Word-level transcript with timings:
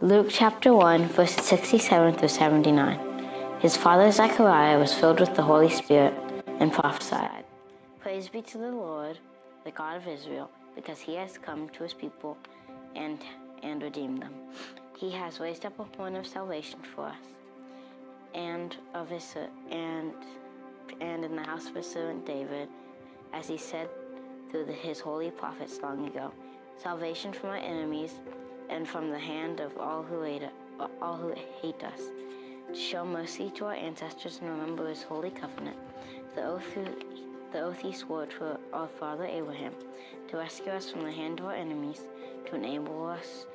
Luke 0.00 0.28
chapter 0.30 0.72
1, 0.72 1.08
verses 1.08 1.44
67 1.44 2.14
through 2.14 2.28
79. 2.28 3.58
His 3.58 3.76
father 3.76 4.12
Zechariah 4.12 4.78
was 4.78 4.94
filled 4.94 5.18
with 5.18 5.34
the 5.34 5.42
Holy 5.42 5.68
Spirit 5.68 6.14
and 6.60 6.72
prophesied. 6.72 7.44
Praise 7.98 8.28
be 8.28 8.40
to 8.42 8.58
the 8.58 8.70
Lord, 8.70 9.18
the 9.64 9.72
God 9.72 9.96
of 9.96 10.06
Israel, 10.06 10.52
because 10.76 11.00
he 11.00 11.16
has 11.16 11.36
come 11.36 11.68
to 11.70 11.82
his 11.82 11.94
people 11.94 12.38
and, 12.94 13.18
and 13.64 13.82
redeemed 13.82 14.22
them. 14.22 14.34
He 14.96 15.10
has 15.10 15.40
raised 15.40 15.66
up 15.66 15.76
a 15.80 15.84
horn 15.96 16.14
of 16.14 16.28
salvation 16.28 16.78
for 16.94 17.06
us, 17.06 17.16
and 18.34 18.76
of 18.94 19.08
his 19.08 19.34
and 19.72 20.12
and 21.00 21.24
in 21.24 21.34
the 21.34 21.42
house 21.42 21.66
of 21.66 21.74
his 21.74 21.90
servant 21.90 22.24
David, 22.24 22.68
as 23.32 23.48
he 23.48 23.58
said 23.58 23.88
through 24.48 24.66
the, 24.66 24.72
his 24.72 25.00
holy 25.00 25.32
prophets 25.32 25.80
long 25.82 26.06
ago, 26.06 26.32
salvation 26.80 27.32
from 27.32 27.50
our 27.50 27.56
enemies 27.56 28.20
and 28.68 28.86
from 28.86 29.10
the 29.10 29.18
hand 29.18 29.60
of 29.60 29.76
all 29.78 30.02
who 30.02 30.22
hate, 30.22 30.42
all 31.00 31.16
who 31.16 31.34
hate 31.60 31.82
us, 31.82 32.00
to 32.72 32.78
show 32.78 33.04
mercy 33.04 33.50
to 33.50 33.66
our 33.66 33.74
ancestors 33.74 34.38
and 34.40 34.50
remember 34.50 34.88
his 34.88 35.02
holy 35.02 35.30
covenant, 35.30 35.76
the 36.34 36.44
oath, 36.44 36.64
who, 36.74 36.84
the 37.52 37.60
oath 37.60 37.80
he 37.80 37.92
swore 37.92 38.26
to 38.26 38.58
our 38.72 38.88
father 38.88 39.24
Abraham, 39.24 39.72
to 40.28 40.36
rescue 40.36 40.72
us 40.72 40.90
from 40.90 41.02
the 41.02 41.12
hand 41.12 41.40
of 41.40 41.46
our 41.46 41.54
enemies, 41.54 42.02
to 42.46 42.56
enable 42.56 43.06
us 43.06 43.46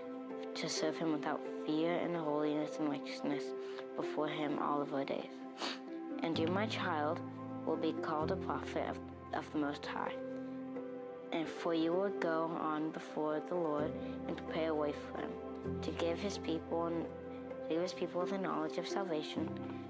to 0.55 0.67
serve 0.67 0.97
him 0.97 1.11
without 1.11 1.41
fear 1.65 1.93
in 1.93 2.13
holiness 2.13 2.77
and 2.79 2.89
righteousness 2.89 3.43
before 3.95 4.27
him 4.27 4.59
all 4.59 4.81
of 4.81 4.93
our 4.93 5.05
days. 5.05 5.29
And 6.21 6.37
you, 6.37 6.47
my 6.47 6.65
child, 6.67 7.19
will 7.65 7.77
be 7.77 7.93
called 7.93 8.31
a 8.31 8.35
prophet 8.35 8.89
of, 8.89 8.99
of 9.33 9.51
the 9.51 9.59
Most 9.59 9.85
High 9.85 10.13
and 11.33 11.47
for 11.47 11.73
you 11.73 11.91
will 11.91 12.09
go 12.19 12.55
on 12.61 12.91
before 12.91 13.41
the 13.49 13.55
Lord 13.55 13.91
and 14.27 14.37
prepare 14.37 14.69
a 14.69 14.75
way 14.75 14.93
for 14.93 15.19
him, 15.19 15.31
to 15.81 15.91
give 15.91 16.19
his 16.19 16.37
people 16.37 16.85
and 16.85 17.05
give 17.69 17.81
his 17.81 17.93
people 17.93 18.25
the 18.25 18.37
knowledge 18.37 18.77
of 18.77 18.87
salvation 18.87 19.49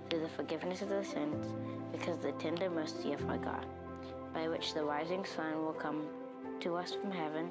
through 0.10 0.22
the 0.22 0.30
forgiveness 0.30 0.82
of 0.82 0.90
their 0.90 1.04
sins, 1.04 1.46
because 1.91 2.16
of 2.18 2.24
the 2.24 2.32
tender 2.34 2.70
mercy 2.70 3.13
of 3.13 3.30
our 3.30 3.38
God, 3.38 3.66
by 4.34 4.48
which 4.48 4.74
the 4.74 4.84
rising 4.84 5.26
sun 5.26 5.58
will 5.58 5.74
come 5.74 6.08
to 6.62 6.76
us 6.76 6.94
from 6.94 7.12
heaven 7.12 7.50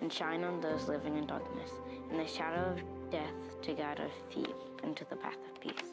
and 0.00 0.12
shine 0.12 0.42
on 0.42 0.60
those 0.60 0.88
living 0.88 1.16
in 1.16 1.26
darkness, 1.26 1.70
in 2.10 2.16
the 2.16 2.26
shadow 2.26 2.72
of 2.72 3.10
death 3.10 3.60
to 3.62 3.74
guide 3.74 4.00
our 4.00 4.10
feet 4.30 4.54
into 4.82 5.04
the 5.06 5.16
path 5.16 5.38
of 5.50 5.60
peace. 5.60 5.90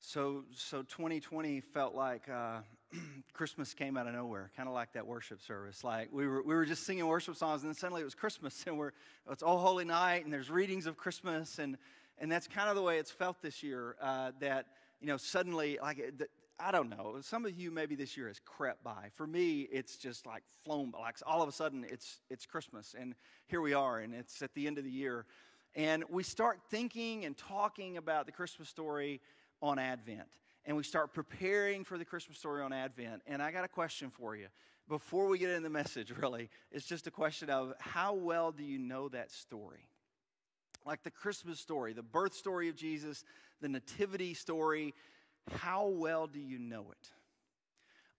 So, 0.00 0.44
so 0.54 0.82
2020 0.82 1.60
felt 1.60 1.94
like 1.94 2.28
uh, 2.28 2.60
Christmas 3.32 3.74
came 3.74 3.96
out 3.96 4.06
of 4.06 4.14
nowhere, 4.14 4.50
kind 4.56 4.68
of 4.68 4.74
like 4.74 4.92
that 4.92 5.06
worship 5.06 5.40
service. 5.40 5.84
Like 5.84 6.10
we 6.12 6.26
were, 6.26 6.42
we 6.42 6.54
were 6.54 6.64
just 6.64 6.84
singing 6.84 7.06
worship 7.06 7.36
songs, 7.36 7.62
and 7.62 7.70
then 7.70 7.76
suddenly 7.76 8.02
it 8.02 8.04
was 8.04 8.14
Christmas, 8.14 8.64
and 8.66 8.78
we're 8.78 8.92
it's 9.30 9.42
all 9.42 9.58
Holy 9.58 9.84
Night, 9.84 10.24
and 10.24 10.32
there's 10.32 10.50
readings 10.50 10.86
of 10.86 10.96
Christmas, 10.96 11.58
and 11.58 11.76
and 12.18 12.30
that's 12.30 12.46
kind 12.46 12.68
of 12.68 12.76
the 12.76 12.82
way 12.82 12.98
it's 12.98 13.10
felt 13.10 13.40
this 13.42 13.62
year. 13.62 13.96
Uh, 14.00 14.32
that 14.40 14.66
you 15.00 15.06
know, 15.06 15.16
suddenly, 15.16 15.78
like 15.82 16.00
I 16.60 16.70
don't 16.70 16.90
know, 16.90 17.16
some 17.22 17.44
of 17.44 17.58
you 17.58 17.70
maybe 17.70 17.96
this 17.96 18.16
year 18.16 18.28
has 18.28 18.38
crept 18.44 18.84
by. 18.84 19.08
For 19.14 19.26
me, 19.26 19.62
it's 19.72 19.96
just 19.96 20.26
like 20.26 20.42
flown 20.64 20.90
by. 20.90 21.00
Like 21.00 21.16
all 21.26 21.42
of 21.42 21.48
a 21.48 21.52
sudden, 21.52 21.84
it's 21.88 22.20
it's 22.30 22.46
Christmas, 22.46 22.94
and 22.98 23.14
here 23.46 23.60
we 23.60 23.74
are, 23.74 23.98
and 23.98 24.14
it's 24.14 24.42
at 24.42 24.54
the 24.54 24.66
end 24.66 24.78
of 24.78 24.84
the 24.84 24.90
year, 24.90 25.26
and 25.74 26.04
we 26.08 26.22
start 26.22 26.60
thinking 26.70 27.24
and 27.24 27.36
talking 27.36 27.96
about 27.96 28.26
the 28.26 28.32
Christmas 28.32 28.68
story 28.68 29.20
on 29.60 29.78
Advent. 29.78 30.28
And 30.64 30.76
we 30.76 30.82
start 30.82 31.12
preparing 31.12 31.84
for 31.84 31.98
the 31.98 32.04
Christmas 32.04 32.38
story 32.38 32.62
on 32.62 32.72
Advent. 32.72 33.22
And 33.26 33.42
I 33.42 33.50
got 33.50 33.64
a 33.64 33.68
question 33.68 34.10
for 34.10 34.36
you. 34.36 34.46
Before 34.88 35.26
we 35.26 35.38
get 35.38 35.50
into 35.50 35.62
the 35.62 35.70
message, 35.70 36.12
really, 36.20 36.50
it's 36.70 36.86
just 36.86 37.06
a 37.06 37.10
question 37.10 37.50
of 37.50 37.74
how 37.78 38.14
well 38.14 38.52
do 38.52 38.62
you 38.62 38.78
know 38.78 39.08
that 39.08 39.30
story? 39.30 39.86
Like 40.84 41.02
the 41.02 41.10
Christmas 41.10 41.60
story, 41.60 41.92
the 41.92 42.02
birth 42.02 42.34
story 42.34 42.68
of 42.68 42.76
Jesus, 42.76 43.24
the 43.60 43.68
nativity 43.68 44.34
story, 44.34 44.94
how 45.50 45.86
well 45.88 46.26
do 46.26 46.40
you 46.40 46.58
know 46.58 46.86
it? 46.90 47.10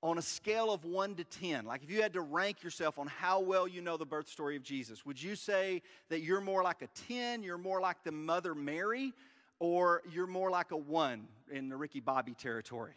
on 0.03 0.17
a 0.17 0.21
scale 0.21 0.73
of 0.73 0.83
1 0.83 1.15
to 1.15 1.23
10, 1.23 1.65
like 1.65 1.81
if 1.81 1.89
you 1.89 2.01
had 2.01 2.11
to 2.11 2.19
rank 2.19 2.61
yourself 2.61 2.99
on 2.99 3.07
how 3.07 3.39
well 3.39 3.65
you 3.65 3.79
know 3.79 3.95
the 3.95 4.05
birth 4.05 4.27
story 4.27 4.57
of 4.57 4.61
Jesus, 4.61 5.05
would 5.05 5.21
you 5.21 5.33
say 5.33 5.81
that 6.09 6.19
you're 6.19 6.41
more 6.41 6.61
like 6.61 6.81
a 6.81 6.87
10, 7.07 7.41
you're 7.41 7.57
more 7.57 7.79
like 7.79 8.03
the 8.03 8.11
Mother 8.11 8.53
Mary, 8.53 9.13
or 9.59 10.01
you're 10.11 10.27
more 10.27 10.49
like 10.49 10.71
a 10.71 10.77
one 10.77 11.27
in 11.51 11.69
the 11.69 11.77
Ricky 11.77 11.99
Bobby 11.99 12.33
territory? 12.33 12.95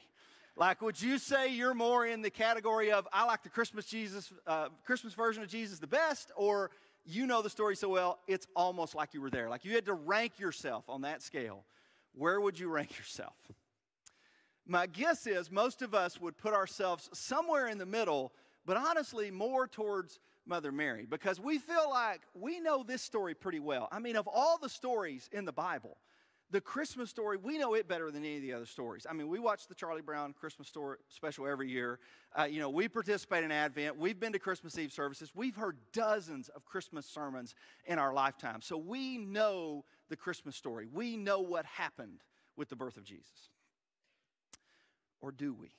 Like, 0.57 0.81
would 0.81 1.01
you 1.01 1.19
say 1.19 1.53
you're 1.53 1.75
more 1.75 2.07
in 2.07 2.23
the 2.23 2.31
category 2.31 2.91
of 2.91 3.07
I 3.13 3.25
like 3.25 3.43
the 3.43 3.51
Christmas 3.51 3.85
Jesus, 3.85 4.33
uh, 4.47 4.69
Christmas 4.85 5.13
version 5.13 5.43
of 5.43 5.49
Jesus 5.51 5.79
the 5.79 5.87
best, 5.87 6.33
or 6.35 6.71
you 7.05 7.27
know 7.27 7.43
the 7.43 7.51
story 7.51 7.77
so 7.77 7.91
well 7.91 8.21
it's 8.27 8.47
almost 8.57 8.95
like 8.95 9.13
you 9.13 9.21
were 9.21 9.31
there? 9.31 9.51
Like, 9.51 9.65
you 9.65 9.75
had 9.75 9.85
to 9.85 9.95
rank 9.95 10.39
yourself 10.39 10.85
on 10.89 11.03
that 11.03 11.23
scale. 11.23 11.65
Where 12.15 12.41
would 12.41 12.59
you 12.59 12.69
rank 12.69 12.97
yourself? 12.97 13.35
My 14.67 14.87
guess 14.87 15.27
is 15.27 15.51
most 15.51 15.83
of 15.83 15.95
us 15.95 16.21
would 16.21 16.37
put 16.37 16.55
ourselves 16.55 17.09
somewhere 17.13 17.69
in 17.69 17.79
the 17.79 17.87
middle, 17.87 18.33
but 18.65 18.77
honestly, 18.77 19.31
more 19.31 19.69
towards 19.69 20.19
Mother 20.47 20.73
Mary 20.73 21.07
because 21.09 21.39
we 21.39 21.59
feel 21.59 21.91
like 21.91 22.23
we 22.35 22.61
know 22.61 22.83
this 22.83 23.03
story 23.03 23.35
pretty 23.35 23.61
well. 23.61 23.89
I 23.93 23.99
mean, 23.99 24.17
of 24.17 24.27
all 24.27 24.59
the 24.59 24.69
stories 24.69 25.29
in 25.33 25.45
the 25.45 25.53
Bible, 25.53 25.99
the 26.51 26.61
Christmas 26.61 27.11
story, 27.11 27.37
we 27.37 27.59
know 27.59 27.75
it 27.75 27.89
better 27.89 28.11
than 28.11 28.25
any 28.25 28.37
of 28.37 28.43
the 28.43 28.53
other 28.53 28.67
stories. 28.67 29.07
I 29.09 29.13
mean, 29.13 29.29
we 29.29 29.39
watch 29.41 29.67
the 29.67 29.75
Charlie 29.75 30.03
Brown 30.03 30.33
Christmas 30.33 30.69
story 30.69 30.99
special 31.09 31.47
every 31.47 31.69
year. 31.69 31.99
Uh, 32.39 32.45
you 32.45 32.61
know, 32.61 32.71
we 32.71 32.89
participate 32.89 33.43
in 33.43 33.51
Advent. 33.51 33.99
We've 33.99 34.19
been 34.19 34.33
to 34.33 34.39
Christmas 34.39 34.79
Eve 34.79 34.93
services. 34.93 35.33
We've 35.35 35.57
heard 35.57 35.77
dozens 35.93 36.49
of 36.51 36.65
Christmas 36.65 37.05
sermons 37.07 37.55
in 37.87 37.99
our 37.99 38.15
lifetime. 38.15 38.61
So 38.63 38.77
we 38.77 39.19
know 39.19 39.85
the 40.09 40.17
Christmas 40.17 40.55
story. 40.55 40.87
We 40.93 41.17
know 41.17 41.41
what 41.41 41.67
happened 41.67 42.23
with 42.57 42.69
the 42.69 42.77
birth 42.77 42.97
of 42.97 43.05
Jesus. 43.05 43.51
Or 45.21 45.33
do 45.33 45.53
we? 45.53 45.73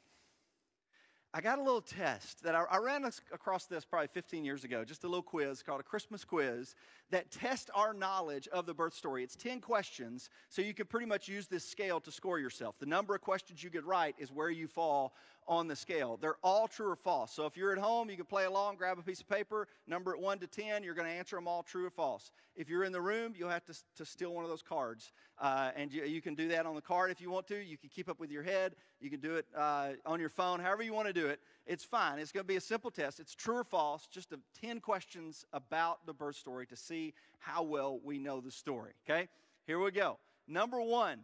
I 1.38 1.42
got 1.42 1.60
a 1.60 1.62
little 1.62 1.82
test 1.82 2.42
that 2.46 2.56
I, 2.56 2.64
I, 2.64 2.78
ran 2.78 3.06
across 3.32 3.66
this 3.66 3.86
probably 3.86 4.08
15 4.08 4.44
years 4.44 4.64
ago, 4.64 4.84
just 4.84 5.04
a 5.04 5.08
little 5.08 5.22
quiz 5.22 5.62
called 5.62 5.80
a 5.80 5.84
Christmas 5.84 6.26
quiz 6.26 6.74
that 7.12 7.30
tests 7.30 7.70
our 7.76 7.94
knowledge 7.94 8.48
of 8.48 8.66
the 8.66 8.74
birth 8.74 8.96
story. 8.96 9.24
It's 9.24 9.36
10 9.36 9.62
questions, 9.62 10.32
so 10.50 10.64
you 10.64 10.74
can 10.74 10.88
pretty 10.88 11.06
much 11.06 11.28
use 11.28 11.46
this 11.46 11.64
scale 11.64 12.00
to 12.00 12.12
score 12.12 12.40
yourself. 12.40 12.80
The 12.80 12.88
number 12.88 13.14
of 13.14 13.22
questions 13.22 13.62
you 13.62 13.70
get 13.70 13.86
right 13.86 14.16
is 14.18 14.32
where 14.32 14.50
you 14.50 14.68
fall 14.68 15.14
on 15.48 15.68
the 15.68 15.76
scale. 15.76 16.18
They're 16.20 16.38
all 16.44 16.68
true 16.68 16.90
or 16.90 16.96
false. 16.96 17.32
So 17.32 17.46
if 17.46 17.56
you're 17.56 17.72
at 17.72 17.78
home, 17.78 18.10
you 18.10 18.18
can 18.18 18.26
play 18.26 18.46
along, 18.46 18.76
grab 18.76 19.00
a 19.00 19.02
piece 19.02 19.22
of 19.22 19.30
paper, 19.30 19.68
number 19.88 20.14
it 20.14 20.20
1 20.20 20.40
to 20.40 20.48
10, 20.48 20.84
you're 20.84 20.94
going 20.94 21.08
to 21.08 21.14
answer 21.14 21.36
them 21.36 21.48
all 21.48 21.64
true 21.64 21.86
or 21.86 21.90
false. 21.90 22.32
If 22.56 22.70
you're 22.70 22.84
in 22.84 22.92
the 22.92 23.02
room, 23.02 23.34
you'll 23.38 23.50
have 23.50 23.66
to, 23.66 23.74
to 23.96 24.06
steal 24.06 24.34
one 24.34 24.44
of 24.44 24.50
those 24.50 24.62
cards. 24.62 25.12
Uh, 25.40 25.72
and 25.76 25.94
you, 25.94 26.04
you, 26.04 26.22
can 26.22 26.36
do 26.36 26.48
that 26.50 26.66
on 26.66 26.76
the 26.76 26.82
card 26.82 27.12
if 27.12 27.22
you 27.22 27.30
want 27.30 27.48
to. 27.48 27.64
You 27.64 27.78
can 27.78 27.90
keep 27.90 28.10
up 28.10 28.20
with 28.20 28.32
your 28.32 28.44
head. 28.44 28.76
You 29.00 29.10
can 29.10 29.20
do 29.20 29.36
it 29.36 29.46
uh, 29.56 29.90
on 30.06 30.20
your 30.20 30.30
phone, 30.30 30.60
however 30.60 30.84
you 30.84 30.94
want 30.94 31.08
to 31.08 31.14
do 31.14 31.28
it. 31.28 31.40
It's 31.66 31.84
fine. 31.84 32.20
It's 32.20 32.32
going 32.32 32.44
to 32.44 32.48
be 32.48 32.56
a 32.56 32.62
simple 32.62 32.92
test. 32.92 33.20
It's 33.20 33.36
true 33.36 33.58
or 33.58 33.64
false, 33.64 34.08
just 34.08 34.34
a, 34.34 34.40
10 34.60 34.80
questions 34.80 35.46
about 35.54 36.06
the 36.06 36.14
birth 36.14 36.36
story 36.36 36.66
to 36.68 36.76
see 36.76 37.14
how 37.40 37.64
well 37.64 38.00
we 38.04 38.18
know 38.18 38.42
the 38.42 38.52
story. 38.52 38.94
Okay? 39.08 39.28
Here 39.66 39.80
we 39.80 39.92
go. 39.92 40.18
Number 40.48 40.82
one 40.82 41.20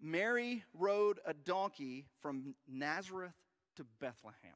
Mary 0.00 0.62
rode 0.74 1.18
a 1.26 1.34
donkey 1.34 2.06
from 2.22 2.54
Nazareth 2.68 3.32
to 3.78 3.86
Bethlehem. 4.00 4.54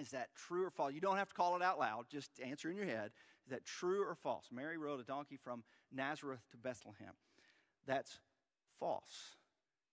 Is 0.00 0.10
that 0.10 0.28
true 0.34 0.64
or 0.64 0.70
false? 0.70 0.94
You 0.94 1.00
don't 1.00 1.16
have 1.16 1.28
to 1.28 1.34
call 1.34 1.56
it 1.56 1.62
out 1.62 1.78
loud, 1.78 2.06
just 2.10 2.40
answer 2.40 2.70
in 2.70 2.76
your 2.76 2.86
head. 2.86 3.10
Is 3.44 3.50
that 3.50 3.64
true 3.64 4.02
or 4.02 4.14
false? 4.14 4.46
Mary 4.50 4.78
rode 4.78 5.00
a 5.00 5.04
donkey 5.04 5.36
from 5.36 5.62
Nazareth 5.92 6.40
to 6.52 6.56
Bethlehem. 6.56 7.12
That's 7.86 8.18
false. 8.78 9.36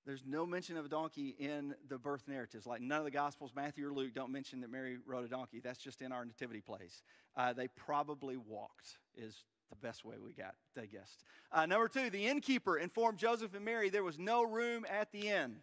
There's 0.06 0.24
no 0.26 0.46
mention 0.46 0.78
of 0.78 0.86
a 0.86 0.90
donkey 0.90 1.36
in 1.38 1.76
the 1.90 1.98
birth 1.98 2.24
narratives. 2.28 2.66
Like 2.66 2.82
none 2.82 3.00
of 3.00 3.04
the 3.04 3.12
Gospels, 3.12 3.52
Matthew 3.54 3.88
or 3.88 3.92
Luke, 3.92 4.14
don't 4.16 4.32
mention 4.32 4.62
that 4.62 4.72
Mary 4.72 4.98
rode 5.06 5.26
a 5.26 5.28
donkey. 5.28 5.60
That's 5.60 5.80
just 5.80 6.02
in 6.02 6.14
our 6.14 6.24
nativity 6.24 6.62
plays. 6.62 7.02
Uh, 7.36 7.52
they 7.52 7.68
probably 7.68 8.38
walked, 8.38 9.00
is 9.18 9.44
the 9.70 9.76
best 9.76 10.06
way 10.06 10.16
we 10.24 10.32
got, 10.32 10.56
they 10.76 10.88
guessed. 10.88 11.26
Uh, 11.52 11.66
number 11.66 11.90
two, 11.90 12.10
the 12.10 12.26
innkeeper 12.26 12.78
informed 12.78 13.18
Joseph 13.18 13.54
and 13.54 13.66
Mary 13.66 13.90
there 13.90 14.04
was 14.04 14.18
no 14.18 14.44
room 14.44 14.86
at 14.90 15.12
the 15.12 15.28
inn. 15.28 15.58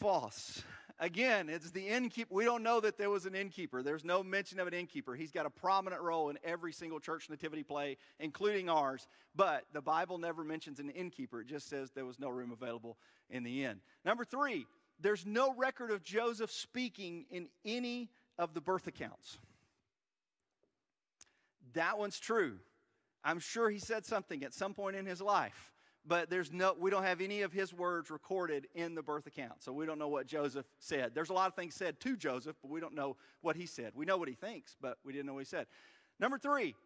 False. 0.00 0.62
Again, 0.98 1.48
it's 1.48 1.70
the 1.70 1.86
innkeeper. 1.86 2.34
We 2.34 2.44
don't 2.44 2.62
know 2.62 2.80
that 2.80 2.98
there 2.98 3.10
was 3.10 3.26
an 3.26 3.34
innkeeper. 3.34 3.82
There's 3.82 4.04
no 4.04 4.22
mention 4.22 4.58
of 4.60 4.66
an 4.66 4.74
innkeeper. 4.74 5.14
He's 5.14 5.30
got 5.30 5.46
a 5.46 5.50
prominent 5.50 6.02
role 6.02 6.30
in 6.30 6.38
every 6.44 6.72
single 6.72 7.00
church 7.00 7.28
nativity 7.30 7.62
play, 7.62 7.96
including 8.18 8.68
ours. 8.68 9.08
But 9.34 9.64
the 9.72 9.80
Bible 9.80 10.18
never 10.18 10.42
mentions 10.44 10.78
an 10.78 10.90
innkeeper. 10.90 11.40
It 11.40 11.46
just 11.46 11.68
says 11.68 11.90
there 11.90 12.04
was 12.04 12.18
no 12.18 12.28
room 12.28 12.50
available 12.50 12.98
in 13.30 13.44
the 13.44 13.64
inn. 13.64 13.80
Number 14.04 14.24
three, 14.24 14.66
there's 15.00 15.24
no 15.24 15.54
record 15.54 15.90
of 15.90 16.02
Joseph 16.02 16.50
speaking 16.50 17.24
in 17.30 17.48
any 17.64 18.10
of 18.38 18.52
the 18.52 18.60
birth 18.60 18.86
accounts. 18.86 19.38
That 21.74 21.98
one's 21.98 22.18
true. 22.18 22.58
I'm 23.22 23.38
sure 23.38 23.70
he 23.70 23.78
said 23.78 24.04
something 24.04 24.42
at 24.44 24.54
some 24.54 24.74
point 24.74 24.96
in 24.96 25.06
his 25.06 25.20
life 25.20 25.69
but 26.06 26.30
there's 26.30 26.52
no 26.52 26.74
we 26.78 26.90
don't 26.90 27.02
have 27.02 27.20
any 27.20 27.42
of 27.42 27.52
his 27.52 27.74
words 27.74 28.10
recorded 28.10 28.66
in 28.74 28.94
the 28.94 29.02
birth 29.02 29.26
account 29.26 29.62
so 29.62 29.72
we 29.72 29.84
don't 29.84 29.98
know 29.98 30.08
what 30.08 30.26
joseph 30.26 30.66
said 30.78 31.12
there's 31.14 31.30
a 31.30 31.34
lot 31.34 31.46
of 31.46 31.54
things 31.54 31.74
said 31.74 32.00
to 32.00 32.16
joseph 32.16 32.56
but 32.62 32.70
we 32.70 32.80
don't 32.80 32.94
know 32.94 33.16
what 33.42 33.54
he 33.54 33.66
said 33.66 33.92
we 33.94 34.04
know 34.06 34.16
what 34.16 34.28
he 34.28 34.34
thinks 34.34 34.76
but 34.80 34.96
we 35.04 35.12
didn't 35.12 35.26
know 35.26 35.34
what 35.34 35.40
he 35.40 35.44
said 35.44 35.66
Number 36.20 36.36
three, 36.36 36.76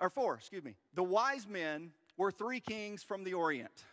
or 0.00 0.10
four, 0.10 0.34
excuse 0.34 0.62
me. 0.62 0.76
The 0.94 1.02
wise 1.02 1.48
men 1.48 1.92
were 2.18 2.30
three 2.30 2.60
kings 2.60 3.02
from 3.02 3.24
the 3.24 3.32
Orient. 3.32 3.84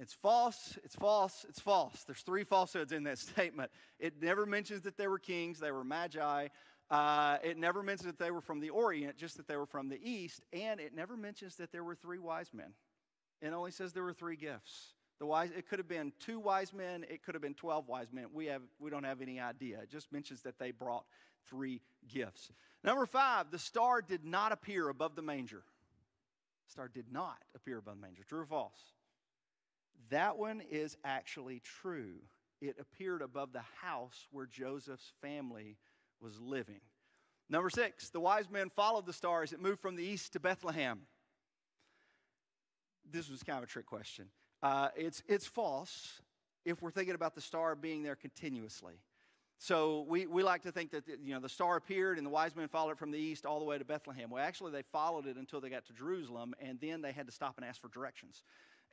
It's 0.00 0.14
false, 0.14 0.78
it's 0.82 0.94
false, 0.94 1.44
it's 1.46 1.60
false. 1.60 2.04
There's 2.04 2.22
three 2.22 2.42
falsehoods 2.42 2.90
in 2.90 3.04
that 3.04 3.18
statement. 3.18 3.70
It 3.98 4.14
never 4.22 4.46
mentions 4.46 4.80
that 4.82 4.96
they 4.96 5.08
were 5.08 5.18
kings, 5.18 5.60
they 5.60 5.70
were 5.70 5.84
magi. 5.84 6.48
Uh, 6.90 7.36
it 7.44 7.58
never 7.58 7.82
mentions 7.82 8.06
that 8.06 8.18
they 8.18 8.30
were 8.30 8.40
from 8.40 8.60
the 8.60 8.70
Orient, 8.70 9.16
just 9.16 9.36
that 9.36 9.46
they 9.46 9.56
were 9.56 9.66
from 9.66 9.90
the 9.90 10.00
East. 10.02 10.42
And 10.54 10.80
it 10.80 10.94
never 10.94 11.18
mentions 11.18 11.56
that 11.56 11.70
there 11.70 11.84
were 11.84 11.94
three 11.94 12.18
wise 12.18 12.48
men. 12.54 12.72
It 13.40 13.52
only 13.52 13.70
says 13.70 13.92
there 13.92 14.02
were 14.02 14.12
three 14.12 14.36
gifts. 14.36 14.94
The 15.18 15.26
wise, 15.26 15.50
it 15.56 15.68
could 15.68 15.78
have 15.78 15.88
been 15.88 16.12
two 16.18 16.38
wise 16.38 16.72
men, 16.72 17.04
it 17.08 17.22
could 17.22 17.34
have 17.34 17.42
been 17.42 17.54
12 17.54 17.88
wise 17.88 18.12
men. 18.12 18.26
We, 18.32 18.46
have, 18.46 18.62
we 18.78 18.90
don't 18.90 19.04
have 19.04 19.20
any 19.20 19.38
idea. 19.38 19.80
It 19.82 19.90
just 19.90 20.10
mentions 20.12 20.42
that 20.42 20.58
they 20.58 20.70
brought 20.70 21.04
three 21.48 21.82
gifts. 22.08 22.50
Number 22.82 23.04
five, 23.04 23.50
the 23.50 23.58
star 23.58 24.00
did 24.00 24.24
not 24.24 24.52
appear 24.52 24.88
above 24.88 25.16
the 25.16 25.22
manger. 25.22 25.62
The 26.66 26.72
star 26.72 26.88
did 26.88 27.12
not 27.12 27.36
appear 27.54 27.78
above 27.78 27.96
the 27.96 28.00
manger. 28.00 28.22
True 28.26 28.40
or 28.40 28.46
false? 28.46 28.80
That 30.08 30.38
one 30.38 30.62
is 30.70 30.96
actually 31.04 31.60
true. 31.60 32.14
It 32.62 32.76
appeared 32.80 33.22
above 33.22 33.52
the 33.52 33.64
house 33.80 34.26
where 34.30 34.46
Joseph's 34.46 35.12
family 35.20 35.76
was 36.20 36.40
living. 36.40 36.80
Number 37.50 37.68
six, 37.68 38.10
the 38.10 38.20
wise 38.20 38.48
men 38.50 38.70
followed 38.70 39.06
the 39.06 39.12
star 39.12 39.42
as 39.42 39.52
it 39.52 39.60
moved 39.60 39.80
from 39.80 39.96
the 39.96 40.04
east 40.04 40.32
to 40.34 40.40
Bethlehem. 40.40 41.00
This 43.12 43.30
was 43.30 43.42
kind 43.42 43.58
of 43.58 43.64
a 43.64 43.66
trick 43.66 43.86
question. 43.86 44.26
Uh, 44.62 44.88
it's, 44.96 45.22
it's 45.26 45.46
false 45.46 46.20
if 46.64 46.82
we're 46.82 46.90
thinking 46.90 47.14
about 47.14 47.34
the 47.34 47.40
star 47.40 47.74
being 47.74 48.02
there 48.02 48.16
continuously. 48.16 48.94
So 49.58 50.06
we, 50.08 50.26
we 50.26 50.42
like 50.42 50.62
to 50.62 50.72
think 50.72 50.90
that 50.92 51.04
you 51.22 51.34
know 51.34 51.40
the 51.40 51.48
star 51.48 51.76
appeared 51.76 52.16
and 52.16 52.26
the 52.26 52.30
wise 52.30 52.56
men 52.56 52.66
followed 52.68 52.92
it 52.92 52.98
from 52.98 53.10
the 53.10 53.18
east 53.18 53.44
all 53.44 53.58
the 53.58 53.64
way 53.66 53.76
to 53.76 53.84
Bethlehem. 53.84 54.30
Well, 54.30 54.42
actually, 54.42 54.72
they 54.72 54.82
followed 54.90 55.26
it 55.26 55.36
until 55.36 55.60
they 55.60 55.68
got 55.68 55.84
to 55.86 55.92
Jerusalem, 55.92 56.54
and 56.60 56.80
then 56.80 57.02
they 57.02 57.12
had 57.12 57.26
to 57.26 57.32
stop 57.32 57.58
and 57.58 57.66
ask 57.66 57.78
for 57.78 57.88
directions. 57.88 58.42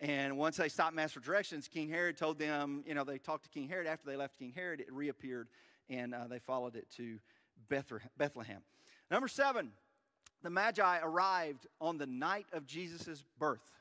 And 0.01 0.37
once 0.37 0.57
they 0.57 0.67
stopped 0.67 0.91
and 0.91 0.99
asked 0.99 1.13
for 1.13 1.21
directions, 1.21 1.69
King 1.69 1.89
Herod 1.89 2.17
told 2.17 2.37
them, 2.37 2.83
you 2.85 2.93
know, 2.93 3.05
they 3.05 3.17
talked 3.17 3.45
to 3.45 3.49
King 3.49 3.69
Herod. 3.69 3.87
After 3.87 4.09
they 4.09 4.17
left 4.17 4.37
King 4.37 4.51
Herod, 4.53 4.81
it 4.81 4.91
reappeared, 4.91 5.47
and 5.89 6.13
uh, 6.13 6.27
they 6.27 6.39
followed 6.39 6.75
it 6.75 6.87
to 6.97 7.17
Bethlehem. 7.69 8.61
Number 9.09 9.29
seven, 9.29 9.71
the 10.43 10.49
Magi 10.49 10.99
arrived 10.99 11.65
on 11.79 11.97
the 11.97 12.05
night 12.05 12.45
of 12.51 12.67
Jesus' 12.67 13.23
birth. 13.39 13.71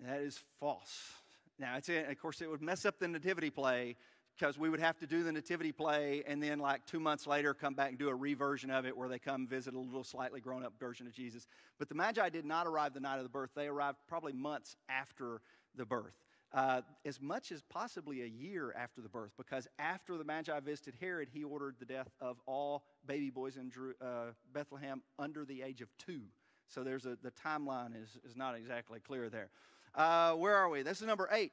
That 0.00 0.20
is 0.20 0.42
false. 0.60 1.12
Now, 1.58 1.76
it's, 1.76 1.88
of 1.88 2.18
course, 2.20 2.40
it 2.40 2.50
would 2.50 2.62
mess 2.62 2.84
up 2.84 2.98
the 2.98 3.08
nativity 3.08 3.50
play 3.50 3.96
because 4.36 4.58
we 4.58 4.68
would 4.68 4.80
have 4.80 4.98
to 4.98 5.06
do 5.06 5.22
the 5.22 5.32
nativity 5.32 5.72
play 5.72 6.24
and 6.26 6.42
then 6.42 6.58
like 6.58 6.84
two 6.86 6.98
months 6.98 7.26
later 7.26 7.54
come 7.54 7.74
back 7.74 7.90
and 7.90 7.98
do 7.98 8.08
a 8.08 8.14
reversion 8.14 8.70
of 8.70 8.84
it 8.84 8.96
where 8.96 9.08
they 9.08 9.18
come 9.18 9.46
visit 9.46 9.74
a 9.74 9.78
little 9.78 10.04
slightly 10.04 10.40
grown 10.40 10.64
up 10.64 10.72
version 10.78 11.06
of 11.06 11.12
jesus. 11.12 11.46
But 11.78 11.88
the 11.88 11.94
magi 11.94 12.28
did 12.30 12.44
not 12.44 12.66
arrive 12.66 12.94
the 12.94 13.00
night 13.00 13.18
of 13.18 13.22
the 13.22 13.28
birth. 13.28 13.50
They 13.54 13.68
arrived 13.68 13.98
probably 14.08 14.32
months 14.32 14.76
after 14.88 15.40
the 15.76 15.84
birth. 15.84 16.14
Uh, 16.52 16.82
as 17.04 17.20
much 17.20 17.50
as 17.50 17.62
possibly 17.62 18.22
a 18.22 18.26
year 18.26 18.72
after 18.78 19.00
the 19.00 19.08
birth 19.08 19.32
because 19.36 19.66
after 19.78 20.16
the 20.16 20.24
magi 20.24 20.58
visited 20.60 20.94
herod 21.00 21.28
he 21.32 21.42
ordered 21.42 21.76
the 21.78 21.84
death 21.84 22.08
of 22.20 22.40
all 22.46 22.84
baby 23.06 23.30
boys 23.30 23.56
in 23.56 23.68
Drew, 23.68 23.94
uh, 24.00 24.32
bethlehem 24.52 25.02
under 25.18 25.44
the 25.44 25.62
age 25.62 25.80
of 25.80 25.88
two. 25.98 26.22
So 26.66 26.82
there's 26.82 27.06
a 27.06 27.16
the 27.22 27.32
timeline 27.32 28.00
is, 28.00 28.18
is 28.28 28.36
not 28.36 28.56
exactly 28.56 29.00
clear 29.00 29.28
there 29.28 29.50
uh, 29.94 30.32
where 30.32 30.56
are 30.56 30.68
we 30.68 30.82
this 30.82 31.00
is 31.00 31.06
number 31.06 31.28
eight 31.32 31.52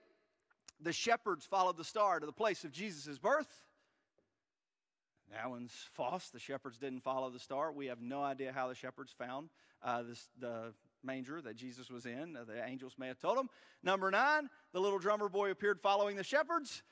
the 0.84 0.94
shepherds 0.94 1.46
followed 1.46 1.78
the 1.78 1.84
star 1.84 2.20
to 2.20 2.26
the 2.26 2.32
place 2.32 2.64
of 2.64 2.72
Jesus' 2.72 3.18
birth. 3.18 3.48
That 5.32 5.50
one's 5.50 5.72
false. 5.94 6.30
The 6.30 6.40
shepherds 6.40 6.78
didn't 6.78 7.04
follow 7.04 7.30
the 7.30 7.40
star. 7.40 7.72
We 7.72 7.86
have 7.88 8.02
no 8.02 8.22
idea 8.22 8.52
how 8.52 8.68
the 8.68 8.76
shepherds 8.76 9.14
found 9.18 9.50
uh, 9.84 10.04
this, 10.04 10.28
the 10.40 10.74
manger 11.04 11.42
that 11.42 11.56
Jesus 11.56 11.90
was 11.90 12.06
in. 12.06 12.36
Uh, 12.36 12.44
the 12.44 12.66
angels 12.66 12.96
may 12.98 13.08
have 13.08 13.20
told 13.20 13.38
them. 13.38 13.50
Number 13.82 14.12
nine, 14.12 14.50
the 14.74 14.82
little 14.82 15.00
drummer 15.00 15.30
boy 15.30 15.52
appeared 15.52 15.80
following 15.80 16.18
the 16.18 16.24
shepherds. 16.24 16.84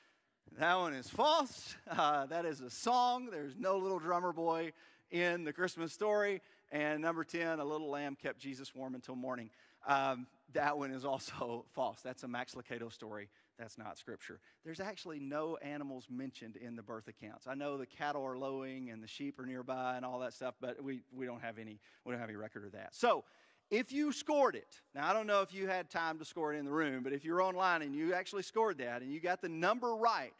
That 0.58 0.74
one 0.76 0.94
is 0.94 1.08
false. 1.08 1.76
Uh, 1.90 2.26
that 2.26 2.46
is 2.46 2.60
a 2.60 2.70
song. 2.70 3.28
There's 3.30 3.56
no 3.58 3.76
little 3.76 3.98
drummer 3.98 4.32
boy 4.32 4.72
in 5.10 5.44
the 5.44 5.52
Christmas 5.52 5.92
story. 5.92 6.40
And 6.72 7.02
number 7.02 7.24
10, 7.24 7.58
a 7.58 7.64
little 7.64 7.90
lamb 7.90 8.16
kept 8.16 8.38
Jesus 8.38 8.74
warm 8.74 8.94
until 8.94 9.16
morning. 9.16 9.50
Um, 9.86 10.26
that 10.52 10.76
one 10.76 10.90
is 10.90 11.04
also 11.04 11.64
false. 11.74 12.00
That's 12.02 12.22
a 12.22 12.28
Max 12.28 12.54
Lucado 12.54 12.92
story. 12.92 13.28
That's 13.58 13.76
not 13.76 13.98
scripture. 13.98 14.40
There's 14.64 14.80
actually 14.80 15.20
no 15.20 15.58
animals 15.58 16.06
mentioned 16.10 16.56
in 16.56 16.76
the 16.76 16.82
birth 16.82 17.08
accounts. 17.08 17.46
I 17.46 17.54
know 17.54 17.76
the 17.76 17.86
cattle 17.86 18.24
are 18.24 18.38
lowing 18.38 18.90
and 18.90 19.02
the 19.02 19.06
sheep 19.06 19.38
are 19.38 19.44
nearby 19.44 19.96
and 19.96 20.04
all 20.04 20.18
that 20.20 20.32
stuff, 20.32 20.54
but 20.60 20.82
we, 20.82 21.02
we 21.14 21.26
don't 21.26 21.42
have 21.42 21.58
any 21.58 21.78
we 22.06 22.12
don't 22.12 22.20
have 22.20 22.30
any 22.30 22.36
record 22.36 22.64
of 22.64 22.72
that. 22.72 22.94
So 22.94 23.24
if 23.70 23.92
you 23.92 24.12
scored 24.12 24.56
it, 24.56 24.80
now 24.94 25.08
I 25.08 25.12
don't 25.12 25.26
know 25.26 25.42
if 25.42 25.52
you 25.52 25.68
had 25.68 25.90
time 25.90 26.18
to 26.18 26.24
score 26.24 26.54
it 26.54 26.58
in 26.58 26.64
the 26.64 26.72
room, 26.72 27.02
but 27.02 27.12
if 27.12 27.24
you're 27.24 27.42
online 27.42 27.82
and 27.82 27.94
you 27.94 28.14
actually 28.14 28.42
scored 28.42 28.78
that 28.78 29.02
and 29.02 29.12
you 29.12 29.20
got 29.20 29.42
the 29.42 29.48
number 29.48 29.94
right, 29.94 30.32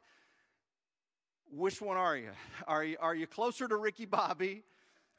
which 1.53 1.83
one 1.83 1.97
are 1.97 2.17
you? 2.17 2.31
Are 2.67 2.83
you, 2.83 2.97
are 3.01 3.15
you 3.15 3.27
closer 3.27 3.69
to 3.69 3.77
Ricky 3.77 4.07
Bobby 4.07 4.65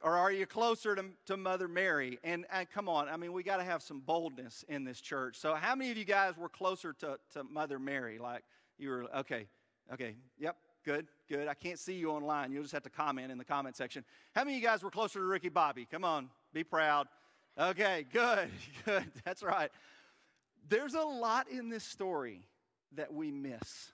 or 0.02 0.16
are 0.16 0.32
you 0.32 0.46
closer 0.46 0.94
to, 0.94 1.04
to 1.26 1.36
Mother 1.36 1.68
Mary? 1.68 2.18
And, 2.24 2.44
and 2.52 2.68
come 2.70 2.88
on, 2.88 3.08
I 3.08 3.16
mean, 3.16 3.32
we 3.32 3.42
got 3.42 3.58
to 3.58 3.64
have 3.64 3.82
some 3.82 4.00
boldness 4.00 4.64
in 4.68 4.84
this 4.84 5.00
church. 5.00 5.38
So, 5.38 5.54
how 5.54 5.74
many 5.74 5.90
of 5.90 5.96
you 5.96 6.04
guys 6.04 6.36
were 6.36 6.48
closer 6.48 6.92
to, 6.94 7.18
to 7.34 7.44
Mother 7.44 7.78
Mary? 7.78 8.18
Like, 8.18 8.42
you 8.78 8.90
were, 8.90 9.04
okay, 9.18 9.46
okay, 9.92 10.16
yep, 10.38 10.56
good, 10.84 11.06
good. 11.28 11.46
I 11.46 11.54
can't 11.54 11.78
see 11.78 11.94
you 11.94 12.10
online. 12.10 12.52
You'll 12.52 12.62
just 12.62 12.74
have 12.74 12.82
to 12.82 12.90
comment 12.90 13.30
in 13.30 13.38
the 13.38 13.44
comment 13.44 13.76
section. 13.76 14.04
How 14.34 14.44
many 14.44 14.56
of 14.56 14.62
you 14.62 14.68
guys 14.68 14.82
were 14.82 14.90
closer 14.90 15.20
to 15.20 15.24
Ricky 15.24 15.48
Bobby? 15.48 15.86
Come 15.90 16.04
on, 16.04 16.28
be 16.52 16.64
proud. 16.64 17.06
Okay, 17.58 18.04
good, 18.12 18.48
good. 18.84 19.04
That's 19.24 19.42
right. 19.42 19.70
There's 20.68 20.94
a 20.94 21.02
lot 21.02 21.48
in 21.48 21.68
this 21.68 21.84
story 21.84 22.42
that 22.96 23.12
we 23.12 23.30
miss. 23.30 23.92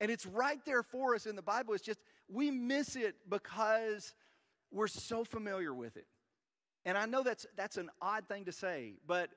And 0.00 0.10
it's 0.10 0.26
right 0.26 0.60
there 0.64 0.82
for 0.82 1.14
us 1.14 1.26
in 1.26 1.36
the 1.36 1.42
Bible. 1.42 1.74
It's 1.74 1.84
just 1.84 2.00
we 2.28 2.50
miss 2.50 2.96
it 2.96 3.14
because 3.28 4.14
we're 4.74 4.88
so 4.88 5.24
familiar 5.24 5.72
with 5.72 5.96
it. 5.96 6.06
And 6.86 6.98
I 6.98 7.06
know 7.06 7.22
that's, 7.22 7.46
that's 7.56 7.78
an 7.78 7.88
odd 8.02 8.28
thing 8.28 8.44
to 8.44 8.52
say, 8.52 8.96
but 9.06 9.30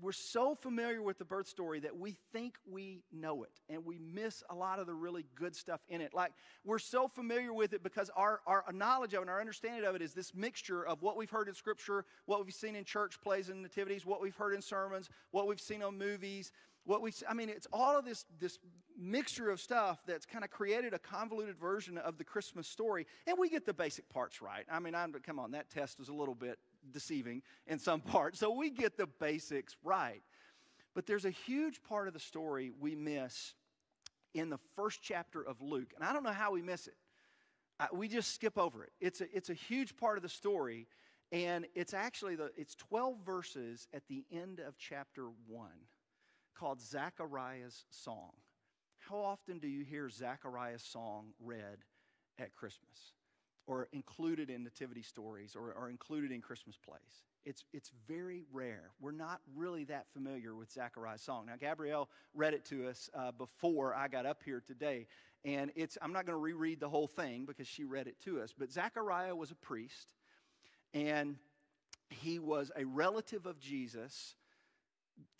we're 0.00 0.10
so 0.10 0.56
familiar 0.56 1.00
with 1.00 1.18
the 1.18 1.24
birth 1.24 1.46
story 1.46 1.78
that 1.80 1.96
we 1.96 2.16
think 2.32 2.56
we 2.68 3.04
know 3.12 3.44
it 3.44 3.60
and 3.68 3.84
we 3.84 4.00
miss 4.00 4.42
a 4.50 4.56
lot 4.56 4.80
of 4.80 4.88
the 4.88 4.94
really 4.94 5.24
good 5.36 5.54
stuff 5.54 5.80
in 5.88 6.00
it. 6.00 6.12
Like, 6.12 6.32
we're 6.64 6.80
so 6.80 7.06
familiar 7.06 7.52
with 7.52 7.74
it 7.74 7.84
because 7.84 8.10
our, 8.16 8.40
our 8.44 8.64
knowledge 8.72 9.14
of 9.14 9.18
it 9.18 9.22
and 9.22 9.30
our 9.30 9.38
understanding 9.38 9.84
of 9.84 9.94
it 9.94 10.02
is 10.02 10.14
this 10.14 10.34
mixture 10.34 10.84
of 10.84 11.00
what 11.00 11.16
we've 11.16 11.30
heard 11.30 11.46
in 11.46 11.54
Scripture, 11.54 12.04
what 12.26 12.44
we've 12.44 12.52
seen 12.52 12.74
in 12.74 12.82
church 12.82 13.20
plays 13.20 13.50
and 13.50 13.62
nativities, 13.62 14.04
what 14.04 14.20
we've 14.20 14.34
heard 14.34 14.52
in 14.52 14.60
sermons, 14.60 15.08
what 15.30 15.46
we've 15.46 15.60
seen 15.60 15.84
on 15.84 15.96
movies, 15.96 16.50
what 16.84 17.02
we 17.02 17.12
I 17.28 17.34
mean, 17.34 17.48
it's 17.48 17.66
all 17.72 17.98
of 17.98 18.04
this, 18.04 18.24
this 18.38 18.58
mixture 18.98 19.50
of 19.50 19.60
stuff 19.60 19.98
that's 20.06 20.26
kind 20.26 20.44
of 20.44 20.50
created 20.50 20.92
a 20.92 20.98
convoluted 20.98 21.58
version 21.58 21.98
of 21.98 22.18
the 22.18 22.24
Christmas 22.24 22.68
story. 22.68 23.06
And 23.26 23.36
we 23.38 23.48
get 23.48 23.64
the 23.64 23.72
basic 23.72 24.08
parts 24.08 24.42
right. 24.42 24.64
I 24.70 24.78
mean, 24.78 24.94
I'm, 24.94 25.12
come 25.12 25.38
on, 25.38 25.52
that 25.52 25.70
test 25.70 25.98
was 25.98 26.08
a 26.08 26.12
little 26.12 26.34
bit 26.34 26.58
deceiving 26.92 27.42
in 27.66 27.78
some 27.78 28.00
parts. 28.00 28.38
So 28.38 28.50
we 28.50 28.70
get 28.70 28.96
the 28.96 29.06
basics 29.06 29.76
right. 29.82 30.22
But 30.94 31.06
there's 31.06 31.24
a 31.24 31.30
huge 31.30 31.82
part 31.82 32.08
of 32.08 32.14
the 32.14 32.20
story 32.20 32.72
we 32.78 32.94
miss 32.94 33.54
in 34.34 34.50
the 34.50 34.58
first 34.76 35.00
chapter 35.02 35.42
of 35.42 35.60
Luke. 35.60 35.92
And 35.94 36.04
I 36.04 36.12
don't 36.12 36.22
know 36.22 36.32
how 36.32 36.52
we 36.52 36.62
miss 36.62 36.86
it. 36.86 36.94
I, 37.78 37.88
we 37.92 38.08
just 38.08 38.34
skip 38.34 38.58
over 38.58 38.84
it. 38.84 38.92
It's 39.00 39.20
a, 39.20 39.34
it's 39.34 39.50
a 39.50 39.54
huge 39.54 39.96
part 39.96 40.18
of 40.18 40.22
the 40.22 40.28
story. 40.28 40.88
And 41.32 41.66
it's 41.74 41.94
actually 41.94 42.34
the, 42.34 42.50
it's 42.56 42.74
12 42.74 43.18
verses 43.24 43.86
at 43.94 44.02
the 44.08 44.24
end 44.32 44.60
of 44.60 44.76
chapter 44.76 45.26
1 45.46 45.68
called 46.54 46.80
Zechariah's 46.80 47.84
Song. 47.90 48.32
How 48.98 49.18
often 49.18 49.58
do 49.58 49.68
you 49.68 49.84
hear 49.84 50.08
Zechariah's 50.08 50.82
song 50.82 51.32
read 51.40 51.84
at 52.38 52.54
Christmas 52.54 53.14
or 53.66 53.88
included 53.92 54.50
in 54.50 54.62
nativity 54.62 55.02
stories 55.02 55.56
or, 55.56 55.72
or 55.72 55.90
included 55.90 56.30
in 56.32 56.40
Christmas 56.40 56.76
plays? 56.76 57.24
It's, 57.44 57.64
it's 57.72 57.90
very 58.06 58.42
rare. 58.52 58.90
We're 59.00 59.12
not 59.12 59.40
really 59.56 59.84
that 59.84 60.06
familiar 60.12 60.54
with 60.54 60.70
Zechariah's 60.70 61.22
song. 61.22 61.46
Now, 61.46 61.54
Gabrielle 61.58 62.08
read 62.34 62.52
it 62.52 62.64
to 62.66 62.88
us 62.88 63.08
uh, 63.14 63.32
before 63.32 63.94
I 63.94 64.08
got 64.08 64.26
up 64.26 64.42
here 64.44 64.62
today, 64.64 65.06
and 65.44 65.72
it's, 65.74 65.96
I'm 66.02 66.12
not 66.12 66.26
going 66.26 66.36
to 66.36 66.40
reread 66.42 66.80
the 66.80 66.88
whole 66.88 67.06
thing 67.06 67.46
because 67.46 67.66
she 67.66 67.84
read 67.84 68.06
it 68.06 68.20
to 68.24 68.42
us. 68.42 68.52
But 68.56 68.70
Zechariah 68.70 69.34
was 69.34 69.50
a 69.50 69.54
priest, 69.54 70.14
and 70.92 71.36
he 72.10 72.38
was 72.38 72.70
a 72.76 72.84
relative 72.84 73.46
of 73.46 73.58
Jesus 73.58 74.34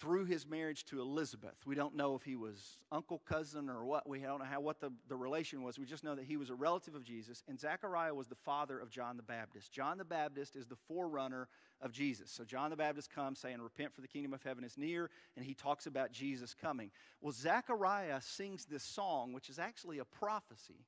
through 0.00 0.24
his 0.24 0.46
marriage 0.46 0.84
to 0.86 1.00
Elizabeth. 1.00 1.54
We 1.66 1.74
don't 1.74 1.94
know 1.94 2.14
if 2.14 2.22
he 2.22 2.36
was 2.36 2.78
uncle, 2.90 3.20
cousin, 3.28 3.68
or 3.68 3.84
what. 3.84 4.08
We 4.08 4.20
don't 4.20 4.38
know 4.38 4.44
how 4.44 4.60
what 4.60 4.80
the, 4.80 4.90
the 5.08 5.16
relation 5.16 5.62
was. 5.62 5.78
We 5.78 5.84
just 5.84 6.04
know 6.04 6.14
that 6.14 6.24
he 6.24 6.36
was 6.36 6.50
a 6.50 6.54
relative 6.54 6.94
of 6.94 7.04
Jesus. 7.04 7.42
And 7.48 7.58
Zechariah 7.58 8.14
was 8.14 8.28
the 8.28 8.34
father 8.34 8.78
of 8.78 8.90
John 8.90 9.16
the 9.16 9.22
Baptist. 9.22 9.72
John 9.72 9.98
the 9.98 10.04
Baptist 10.04 10.56
is 10.56 10.66
the 10.66 10.76
forerunner 10.88 11.48
of 11.80 11.92
Jesus. 11.92 12.30
So 12.30 12.44
John 12.44 12.70
the 12.70 12.76
Baptist 12.76 13.10
comes 13.10 13.38
saying, 13.38 13.60
Repent 13.60 13.94
for 13.94 14.00
the 14.00 14.08
kingdom 14.08 14.32
of 14.32 14.42
heaven 14.42 14.64
is 14.64 14.76
near, 14.76 15.10
and 15.36 15.44
he 15.44 15.54
talks 15.54 15.86
about 15.86 16.12
Jesus 16.12 16.54
coming. 16.54 16.90
Well, 17.20 17.32
Zechariah 17.32 18.20
sings 18.20 18.64
this 18.64 18.84
song, 18.84 19.32
which 19.32 19.48
is 19.48 19.58
actually 19.58 19.98
a 19.98 20.04
prophecy. 20.04 20.86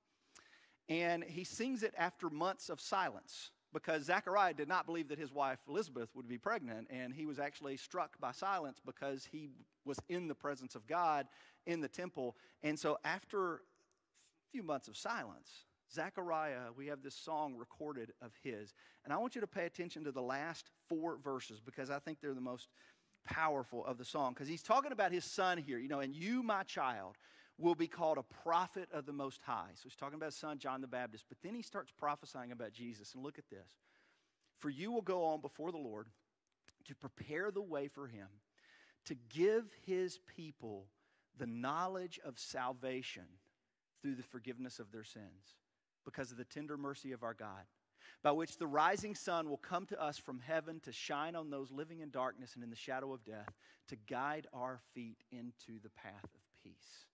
And 0.88 1.22
he 1.24 1.44
sings 1.44 1.82
it 1.82 1.94
after 1.96 2.28
months 2.28 2.68
of 2.68 2.80
silence 2.80 3.50
because 3.72 4.04
Zechariah 4.04 4.54
did 4.54 4.68
not 4.68 4.86
believe 4.86 5.08
that 5.08 5.18
his 5.18 5.32
wife 5.32 5.58
Elizabeth 5.68 6.08
would 6.14 6.28
be 6.28 6.38
pregnant, 6.38 6.88
and 6.90 7.12
he 7.14 7.26
was 7.26 7.38
actually 7.38 7.76
struck 7.76 8.18
by 8.20 8.32
silence 8.32 8.80
because 8.84 9.28
he 9.30 9.50
was 9.84 9.98
in 10.08 10.28
the 10.28 10.34
presence 10.34 10.74
of 10.74 10.86
God 10.86 11.26
in 11.66 11.80
the 11.80 11.88
temple. 11.88 12.36
And 12.62 12.78
so, 12.78 12.98
after 13.04 13.54
a 13.54 13.58
few 14.52 14.62
months 14.62 14.88
of 14.88 14.96
silence, 14.96 15.66
Zechariah, 15.92 16.72
we 16.76 16.86
have 16.86 17.02
this 17.02 17.14
song 17.14 17.54
recorded 17.56 18.12
of 18.22 18.32
his. 18.42 18.74
And 19.04 19.12
I 19.12 19.18
want 19.18 19.34
you 19.34 19.40
to 19.40 19.46
pay 19.46 19.66
attention 19.66 20.04
to 20.04 20.12
the 20.12 20.22
last 20.22 20.70
four 20.88 21.16
verses 21.16 21.60
because 21.60 21.90
I 21.90 21.98
think 21.98 22.20
they're 22.20 22.34
the 22.34 22.40
most 22.40 22.68
powerful 23.24 23.84
of 23.84 23.98
the 23.98 24.04
song. 24.04 24.32
Because 24.32 24.48
he's 24.48 24.62
talking 24.62 24.92
about 24.92 25.12
his 25.12 25.24
son 25.24 25.58
here, 25.58 25.78
you 25.78 25.88
know, 25.88 26.00
and 26.00 26.14
you, 26.14 26.42
my 26.42 26.62
child, 26.62 27.16
will 27.58 27.74
be 27.74 27.86
called 27.86 28.18
a 28.18 28.22
prophet 28.42 28.88
of 28.92 29.06
the 29.06 29.12
Most 29.12 29.40
High. 29.42 29.70
So 29.74 29.82
he's 29.84 29.94
talking 29.94 30.16
about 30.16 30.26
his 30.26 30.36
son, 30.36 30.58
John 30.58 30.80
the 30.80 30.86
Baptist. 30.86 31.26
But 31.28 31.38
then 31.42 31.54
he 31.54 31.62
starts 31.62 31.92
prophesying 31.96 32.52
about 32.52 32.72
Jesus. 32.72 33.14
And 33.14 33.22
look 33.22 33.38
at 33.38 33.48
this 33.50 33.68
For 34.58 34.70
you 34.70 34.90
will 34.90 35.02
go 35.02 35.24
on 35.24 35.40
before 35.40 35.70
the 35.70 35.78
Lord 35.78 36.06
to 36.86 36.94
prepare 36.94 37.50
the 37.50 37.62
way 37.62 37.88
for 37.88 38.06
him, 38.06 38.28
to 39.06 39.14
give 39.28 39.70
his 39.86 40.18
people 40.36 40.86
the 41.38 41.46
knowledge 41.46 42.20
of 42.24 42.38
salvation 42.38 43.24
through 44.00 44.16
the 44.16 44.22
forgiveness 44.22 44.78
of 44.78 44.90
their 44.90 45.04
sins 45.04 45.56
because 46.04 46.32
of 46.32 46.36
the 46.36 46.44
tender 46.44 46.76
mercy 46.76 47.12
of 47.12 47.22
our 47.22 47.34
God, 47.34 47.64
by 48.22 48.32
which 48.32 48.58
the 48.58 48.66
rising 48.66 49.14
sun 49.14 49.48
will 49.48 49.56
come 49.56 49.86
to 49.86 50.02
us 50.02 50.18
from 50.18 50.40
heaven 50.40 50.80
to 50.80 50.92
shine 50.92 51.36
on 51.36 51.50
those 51.50 51.70
living 51.70 52.00
in 52.00 52.10
darkness 52.10 52.54
and 52.54 52.64
in 52.64 52.70
the 52.70 52.76
shadow 52.76 53.12
of 53.12 53.24
death, 53.24 53.48
to 53.88 53.96
guide 54.08 54.46
our 54.52 54.80
feet 54.94 55.18
into 55.30 55.80
the 55.82 55.90
path 55.90 56.24
of 56.24 56.40
peace. 56.64 57.06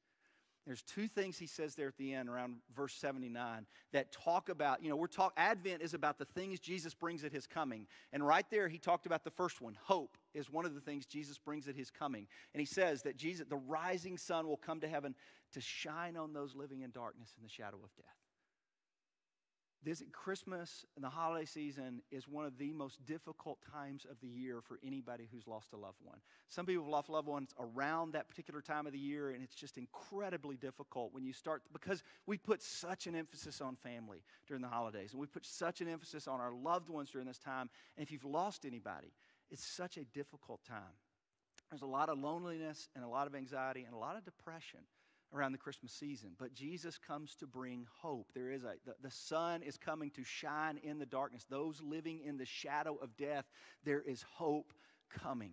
There's 0.69 0.83
two 0.83 1.09
things 1.09 1.39
he 1.39 1.47
says 1.47 1.75
there 1.75 1.89
at 1.89 1.97
the 1.97 2.13
end 2.13 2.29
around 2.29 2.57
verse 2.77 2.93
79 2.93 3.65
that 3.93 4.13
talk 4.13 4.51
about, 4.51 4.83
you 4.83 4.91
know, 4.91 4.97
we're 4.97 5.07
talk 5.07 5.33
Advent 5.39 5.81
is 5.81 5.95
about 5.95 6.19
the 6.19 6.27
things 6.27 6.61
Jesus 6.61 6.93
brings 6.93 7.25
at 7.25 7.33
his 7.33 7.47
coming. 7.47 7.87
And 8.13 8.25
right 8.25 8.45
there 8.51 8.69
he 8.69 8.77
talked 8.77 9.07
about 9.07 9.25
the 9.25 9.31
first 9.31 9.63
one. 9.63 9.79
Hope 9.83 10.19
is 10.35 10.51
one 10.51 10.67
of 10.67 10.75
the 10.75 10.81
things 10.83 11.07
Jesus 11.07 11.39
brings 11.39 11.69
at 11.69 11.75
his 11.75 11.91
coming. 11.91 12.27
And 12.53 12.61
he 12.61 12.67
says 12.67 13.01
that 13.05 13.17
Jesus 13.17 13.47
the 13.49 13.57
rising 13.57 14.19
sun 14.19 14.47
will 14.47 14.59
come 14.59 14.81
to 14.81 14.89
heaven 14.89 15.15
to 15.55 15.61
shine 15.63 16.19
on 16.19 16.35
those 16.35 16.55
living 16.55 16.83
in 16.83 16.91
darkness 16.91 17.33
in 17.39 17.43
the 17.43 17.49
shadow 17.49 17.79
of 17.83 17.97
death. 17.97 18.18
This 19.85 20.03
Christmas 20.13 20.85
and 20.97 21.05
the 21.05 21.09
holiday 21.09 21.45
season 21.45 22.03
is 22.11 22.27
one 22.27 22.45
of 22.45 22.59
the 22.59 22.73
most 22.73 23.05
difficult 23.07 23.59
times 23.73 24.05
of 24.11 24.19
the 24.21 24.27
year 24.27 24.61
for 24.61 24.81
anybody 24.85 25.29
who's 25.31 25.47
lost 25.47 25.73
a 25.73 25.77
loved 25.77 26.01
one. 26.03 26.19
Some 26.49 26.67
people 26.67 26.83
have 26.83 26.91
lost 26.91 27.09
loved 27.09 27.29
ones 27.29 27.55
around 27.61 28.13
that 28.13 28.29
particular 28.29 28.61
time 28.61 28.87
of 28.87 28.93
the 28.93 28.99
year, 28.99 29.31
and 29.31 29.43
it's 29.43 29.55
just 29.55 29.79
incredibly 29.79 30.57
difficult 30.57 31.15
when 31.15 31.25
you 31.25 31.33
start 31.33 31.63
because 31.73 32.03
we 32.27 32.37
put 32.39 32.61
such 32.61 33.07
an 33.07 33.15
emphasis 33.15 33.61
on 33.61 33.77
family 33.77 34.25
during 34.49 34.63
the 34.63 34.69
holidays, 34.69 35.13
and 35.13 35.21
we 35.21 35.29
put 35.29 35.47
such 35.47 35.81
an 35.81 35.89
emphasis 35.89 36.27
on 36.27 36.41
our 36.41 36.53
loved 36.53 36.89
ones 36.89 37.11
during 37.11 37.29
this 37.29 37.39
time. 37.39 37.71
And 37.97 38.05
if 38.05 38.11
you've 38.11 38.25
lost 38.25 38.65
anybody, 38.67 39.13
it's 39.49 39.65
such 39.65 39.97
a 39.97 40.05
difficult 40.05 40.65
time. 40.65 40.99
There's 41.71 41.83
a 41.83 41.87
lot 41.87 42.09
of 42.09 42.19
loneliness 42.19 42.89
and 42.97 43.05
a 43.05 43.09
lot 43.09 43.29
of 43.29 43.35
anxiety 43.35 43.85
and 43.85 43.95
a 43.95 43.99
lot 43.99 44.17
of 44.17 44.25
depression 44.25 44.81
around 45.35 45.53
the 45.53 45.59
Christmas 45.59 45.93
season. 45.93 46.31
But 46.39 46.55
Jesus 46.55 46.99
comes 46.99 47.35
to 47.37 47.47
bring 47.47 47.87
hope. 48.01 48.29
There 48.35 48.51
is 48.51 48.65
a 48.65 48.75
the, 48.87 48.95
the, 49.03 49.11
sun 49.11 49.63
is 49.63 49.77
coming 49.77 50.11
to 50.13 50.25
shine 50.25 50.79
in 50.83 50.99
the 50.99 51.07
darkness. 51.07 51.45
Those 51.49 51.81
living 51.83 52.21
in 52.25 52.39
the 52.39 52.47
shadow 52.47 52.97
of 53.03 53.17
death, 53.17 53.45
there 53.85 54.01
is 54.01 54.25
hope 54.37 54.73
coming. 55.11 55.53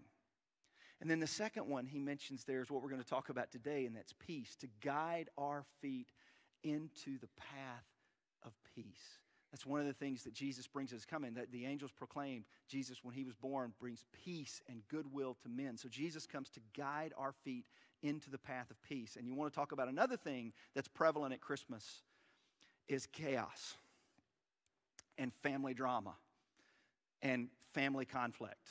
And 1.01 1.09
then 1.09 1.19
the 1.19 1.27
second 1.27 1.67
one 1.67 1.85
he 1.85 1.99
mentions 1.99 2.43
there 2.43 2.61
is 2.61 2.71
what 2.71 2.81
we're 2.81 2.89
going 2.89 3.03
to 3.03 3.07
talk 3.07 3.29
about 3.29 3.51
today, 3.51 3.85
and 3.85 3.95
that's 3.95 4.13
peace, 4.13 4.55
to 4.57 4.67
guide 4.81 5.29
our 5.37 5.65
feet 5.81 6.07
into 6.63 7.19
the 7.19 7.27
path 7.37 7.83
of 8.43 8.53
peace. 8.75 9.19
That's 9.51 9.65
one 9.65 9.79
of 9.79 9.85
the 9.85 9.93
things 9.93 10.23
that 10.23 10.33
Jesus 10.33 10.67
brings 10.67 10.91
us 10.91 11.05
coming, 11.05 11.33
that 11.35 11.51
the 11.51 11.65
angels 11.65 11.91
proclaimed 11.91 12.45
Jesus, 12.67 13.03
when 13.03 13.13
he 13.13 13.23
was 13.23 13.35
born, 13.35 13.73
brings 13.79 14.03
peace 14.25 14.61
and 14.67 14.81
goodwill 14.89 15.37
to 15.43 15.49
men. 15.49 15.77
So 15.77 15.87
Jesus 15.87 16.25
comes 16.25 16.49
to 16.49 16.59
guide 16.75 17.13
our 17.17 17.31
feet 17.31 17.65
into 18.05 18.29
the 18.29 18.37
path 18.37 18.69
of 18.69 18.81
peace. 18.83 19.15
And 19.17 19.27
you 19.27 19.33
want 19.33 19.51
to 19.51 19.55
talk 19.55 19.71
about 19.71 19.87
another 19.87 20.15
thing 20.15 20.53
that's 20.73 20.87
prevalent 20.87 21.33
at 21.33 21.41
Christmas 21.41 22.03
is 22.87 23.07
chaos 23.07 23.75
and 25.17 25.33
family 25.41 25.73
drama 25.73 26.13
and 27.21 27.47
family 27.73 28.05
conflict. 28.05 28.67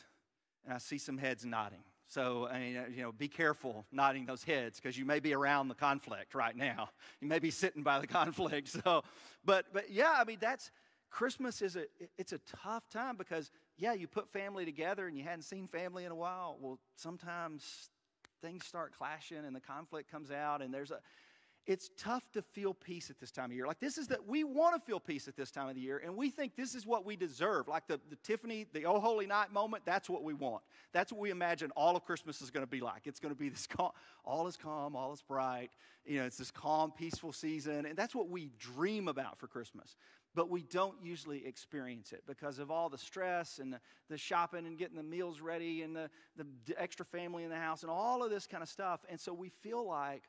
And 0.65 0.75
I 0.75 0.79
see 0.79 0.99
some 0.99 1.19
heads 1.19 1.45
nodding. 1.45 1.83
So, 2.07 2.49
I 2.49 2.59
mean, 2.59 2.85
you 2.95 3.03
know, 3.03 3.13
be 3.13 3.29
careful 3.29 3.87
nodding 3.91 4.25
those 4.27 4.45
heads 4.45 4.79
because 4.79 4.97
you 4.97 5.05
may 5.05 5.19
be 5.19 5.35
around 5.35 5.69
the 5.69 5.75
conflict 5.75 6.35
right 6.35 6.55
now. 6.57 6.91
You 7.21 7.27
may 7.27 7.39
be 7.39 7.51
sitting 7.51 7.83
by 7.83 7.99
the 7.99 8.07
conflict. 8.21 8.69
So, 8.69 9.03
but, 9.45 9.67
but 9.73 9.91
yeah, 9.91 10.15
I 10.17 10.25
mean, 10.25 10.39
that's 10.41 10.71
Christmas 11.11 11.63
is 11.63 11.77
a, 11.77 11.87
it's 12.19 12.33
a 12.33 12.39
tough 12.63 12.89
time 12.91 13.17
because, 13.17 13.51
yeah, 13.77 13.95
you 13.95 14.07
put 14.07 14.29
family 14.33 14.65
together 14.65 15.09
and 15.09 15.17
you 15.17 15.25
hadn't 15.25 15.43
seen 15.43 15.67
family 15.67 16.05
in 16.05 16.13
a 16.13 16.15
while. 16.15 16.57
Well, 16.61 16.79
sometimes 16.97 17.91
things 18.45 18.67
start 18.67 18.93
clashing 18.97 19.39
and 19.39 19.57
the 19.57 19.61
conflict 19.61 20.11
comes 20.11 20.31
out 20.31 20.61
and 20.61 20.73
there's 20.73 20.91
a 20.91 20.99
it's 21.67 21.89
tough 21.97 22.23
to 22.35 22.43
feel 22.43 22.75
peace 22.75 23.09
at 23.09 23.19
this 23.19 23.31
time 23.31 23.47
of 23.47 23.53
year. 23.53 23.67
Like 23.67 23.81
this 23.81 23.97
is 23.97 24.07
that 24.09 24.29
we 24.29 24.45
want 24.45 24.75
to 24.75 24.87
feel 24.87 25.01
peace 25.01 25.29
at 25.29 25.35
this 25.35 25.51
time 25.51 25.67
of 25.71 25.75
the 25.75 25.81
year, 25.81 26.03
and 26.05 26.15
we 26.15 26.29
think 26.29 26.57
this 26.57 26.75
is 26.75 26.87
what 26.87 27.07
we 27.07 27.17
deserve. 27.17 27.69
Like 27.69 27.87
the, 27.87 27.99
the 28.11 28.17
Tiffany, 28.17 28.67
the 28.75 28.85
Oh 28.85 29.01
Holy 29.01 29.27
Night 29.27 29.51
moment, 29.51 29.83
that's 29.87 30.11
what 30.11 30.23
we 30.23 30.35
want. 30.35 30.63
That's 30.93 31.11
what 31.11 31.23
we 31.23 31.31
imagine 31.31 31.71
all 31.75 31.97
of 31.97 32.05
Christmas 32.05 32.43
is 32.43 32.51
going 32.51 32.67
to 32.67 32.71
be 32.71 32.81
like. 32.81 33.07
It's 33.07 33.19
going 33.19 33.35
to 33.35 33.39
be 33.39 33.49
this 33.49 33.67
calm, 33.67 33.93
all 34.27 34.47
is 34.47 34.59
calm, 34.59 34.95
all 34.95 35.15
is 35.15 35.23
bright. 35.23 35.71
You 36.05 36.19
know, 36.19 36.27
it's 36.27 36.37
this 36.37 36.51
calm, 36.51 36.93
peaceful 36.93 37.33
season, 37.33 37.87
and 37.87 37.97
that's 37.97 38.15
what 38.15 38.29
we 38.29 38.51
dream 38.59 39.09
about 39.09 39.39
for 39.39 39.47
Christmas 39.47 39.97
but 40.35 40.51
we 40.51 40.63
don't 40.63 40.97
usually 41.03 41.47
experience 41.47 42.13
it 42.13 42.23
because 42.27 42.59
of 42.59 42.71
all 42.71 42.89
the 42.89 42.99
stress 42.99 43.59
and 43.59 43.73
the, 43.73 43.81
the, 44.11 44.19
shopping 44.19 44.67
and 44.67 44.77
getting 44.77 44.97
the 44.97 45.03
meals 45.03 45.41
ready 45.41 45.83
and 45.83 45.95
the, 45.95 46.11
the 46.37 46.47
extra 46.77 47.07
family 47.07 47.45
in 47.45 47.51
the 47.51 47.57
house 47.57 47.83
and 47.83 47.91
all 47.91 48.25
of 48.25 48.31
this 48.31 48.47
kind 48.47 48.63
of 48.63 48.69
stuff. 48.69 49.01
And 49.09 49.21
so 49.21 49.33
we 49.33 49.49
feel 49.49 49.87
like 49.87 50.25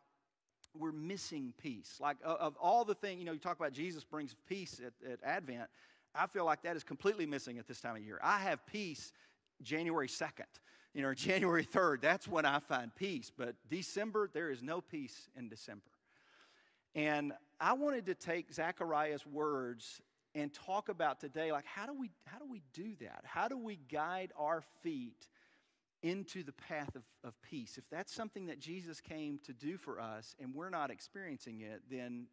we're 0.77 0.91
missing 0.91 1.53
peace. 1.57 1.97
Like, 1.99 2.17
of 2.23 2.55
all 2.57 2.85
the 2.85 2.95
things, 2.95 3.19
you 3.19 3.25
know, 3.25 3.31
you 3.31 3.39
talk 3.39 3.57
about 3.59 3.73
Jesus 3.73 4.03
brings 4.03 4.35
peace 4.47 4.79
at, 4.85 5.11
at 5.11 5.19
Advent. 5.23 5.69
I 6.13 6.27
feel 6.27 6.45
like 6.45 6.61
that 6.63 6.75
is 6.75 6.83
completely 6.83 7.25
missing 7.25 7.57
at 7.57 7.67
this 7.67 7.81
time 7.81 7.95
of 7.95 8.03
year. 8.03 8.19
I 8.21 8.39
have 8.39 8.65
peace 8.67 9.11
January 9.61 10.07
2nd, 10.07 10.45
you 10.93 11.01
know, 11.01 11.13
January 11.15 11.65
3rd. 11.65 12.01
That's 12.01 12.27
when 12.27 12.45
I 12.45 12.59
find 12.59 12.93
peace. 12.95 13.31
But 13.35 13.55
December, 13.69 14.29
there 14.31 14.49
is 14.49 14.61
no 14.61 14.81
peace 14.81 15.29
in 15.35 15.49
December. 15.49 15.81
And 16.95 17.33
I 17.59 17.73
wanted 17.73 18.05
to 18.05 18.15
take 18.15 18.51
Zechariah's 18.53 19.25
words 19.25 20.01
and 20.33 20.53
talk 20.53 20.89
about 20.89 21.19
today 21.19 21.51
like 21.51 21.65
how 21.65 21.85
do 21.85 21.93
we 21.93 22.11
how 22.25 22.39
do 22.39 22.45
we 22.49 22.61
do 22.73 22.95
that? 23.01 23.23
How 23.25 23.47
do 23.47 23.57
we 23.57 23.79
guide 23.91 24.31
our 24.37 24.63
feet 24.81 25.27
into 26.03 26.43
the 26.43 26.51
path 26.53 26.95
of, 26.95 27.03
of 27.23 27.33
peace? 27.41 27.77
If 27.77 27.83
that's 27.89 28.13
something 28.13 28.45
that 28.47 28.59
Jesus 28.59 29.01
came 29.01 29.39
to 29.45 29.53
do 29.53 29.77
for 29.77 29.99
us 29.99 30.35
and 30.39 30.53
we're 30.53 30.69
not 30.69 30.89
experiencing 30.89 31.61
it, 31.61 31.81
then 31.89 32.27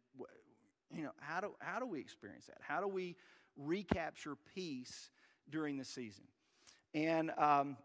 you 0.95 1.03
know, 1.03 1.11
how 1.19 1.41
do 1.41 1.51
how 1.59 1.79
do 1.79 1.85
we 1.85 1.99
experience 1.99 2.45
that? 2.47 2.59
How 2.61 2.79
do 2.79 2.87
we 2.87 3.15
recapture 3.57 4.35
peace 4.55 5.09
during 5.49 5.77
the 5.77 5.85
season? 5.85 6.25
And 6.93 7.31
um, 7.37 7.77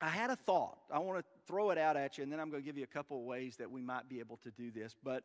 I 0.00 0.08
had 0.08 0.30
a 0.30 0.36
thought. 0.36 0.78
I 0.92 0.98
want 0.98 1.18
to 1.18 1.24
throw 1.46 1.70
it 1.70 1.78
out 1.78 1.96
at 1.96 2.18
you, 2.18 2.24
and 2.24 2.32
then 2.32 2.40
I'm 2.40 2.50
going 2.50 2.62
to 2.62 2.66
give 2.66 2.76
you 2.76 2.84
a 2.84 2.94
couple 2.94 3.18
of 3.18 3.24
ways 3.24 3.56
that 3.56 3.70
we 3.70 3.80
might 3.80 4.08
be 4.08 4.18
able 4.20 4.36
to 4.38 4.50
do 4.50 4.70
this. 4.70 4.94
But 5.02 5.24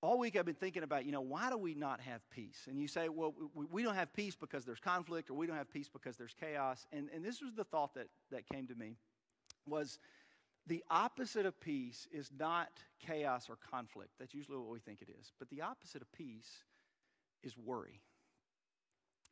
all 0.00 0.18
week 0.18 0.36
I've 0.36 0.44
been 0.44 0.54
thinking 0.54 0.82
about, 0.82 1.04
you 1.04 1.12
know, 1.12 1.20
why 1.20 1.50
do 1.50 1.58
we 1.58 1.74
not 1.74 2.00
have 2.00 2.20
peace? 2.30 2.66
And 2.68 2.78
you 2.78 2.86
say, 2.86 3.08
well, 3.08 3.34
we 3.54 3.82
don't 3.82 3.96
have 3.96 4.12
peace 4.12 4.36
because 4.36 4.64
there's 4.64 4.78
conflict 4.78 5.30
or 5.30 5.34
we 5.34 5.46
don't 5.46 5.56
have 5.56 5.70
peace 5.70 5.88
because 5.88 6.16
there's 6.16 6.34
chaos. 6.38 6.86
And, 6.92 7.08
and 7.12 7.24
this 7.24 7.42
was 7.42 7.54
the 7.54 7.64
thought 7.64 7.94
that, 7.94 8.08
that 8.30 8.48
came 8.48 8.68
to 8.68 8.74
me 8.74 8.96
was 9.66 9.98
the 10.66 10.84
opposite 10.90 11.46
of 11.46 11.58
peace 11.60 12.06
is 12.12 12.30
not 12.38 12.68
chaos 13.04 13.48
or 13.48 13.56
conflict. 13.70 14.10
That's 14.20 14.34
usually 14.34 14.58
what 14.58 14.68
we 14.68 14.78
think 14.78 15.02
it 15.02 15.08
is. 15.18 15.32
But 15.38 15.48
the 15.50 15.62
opposite 15.62 16.02
of 16.02 16.12
peace 16.12 16.64
is 17.42 17.56
worry. 17.56 18.00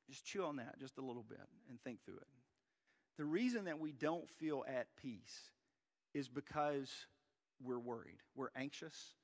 Just 0.09 0.25
chew 0.25 0.45
on 0.45 0.57
that 0.57 0.79
just 0.81 0.99
a 0.99 1.03
little 1.03 1.25
bit 1.29 1.41
and 1.69 1.81
think 1.83 2.05
through 2.05 2.17
it. 2.17 2.29
The 3.19 3.25
reason 3.25 3.65
that 3.65 3.79
we 3.79 3.93
don't 3.93 4.29
feel 4.29 4.65
at 4.69 4.89
peace 4.97 5.51
is 6.13 6.29
because 6.29 6.91
we're 7.63 7.79
worried, 7.79 8.19
we're 8.35 8.51
anxious. 8.57 9.15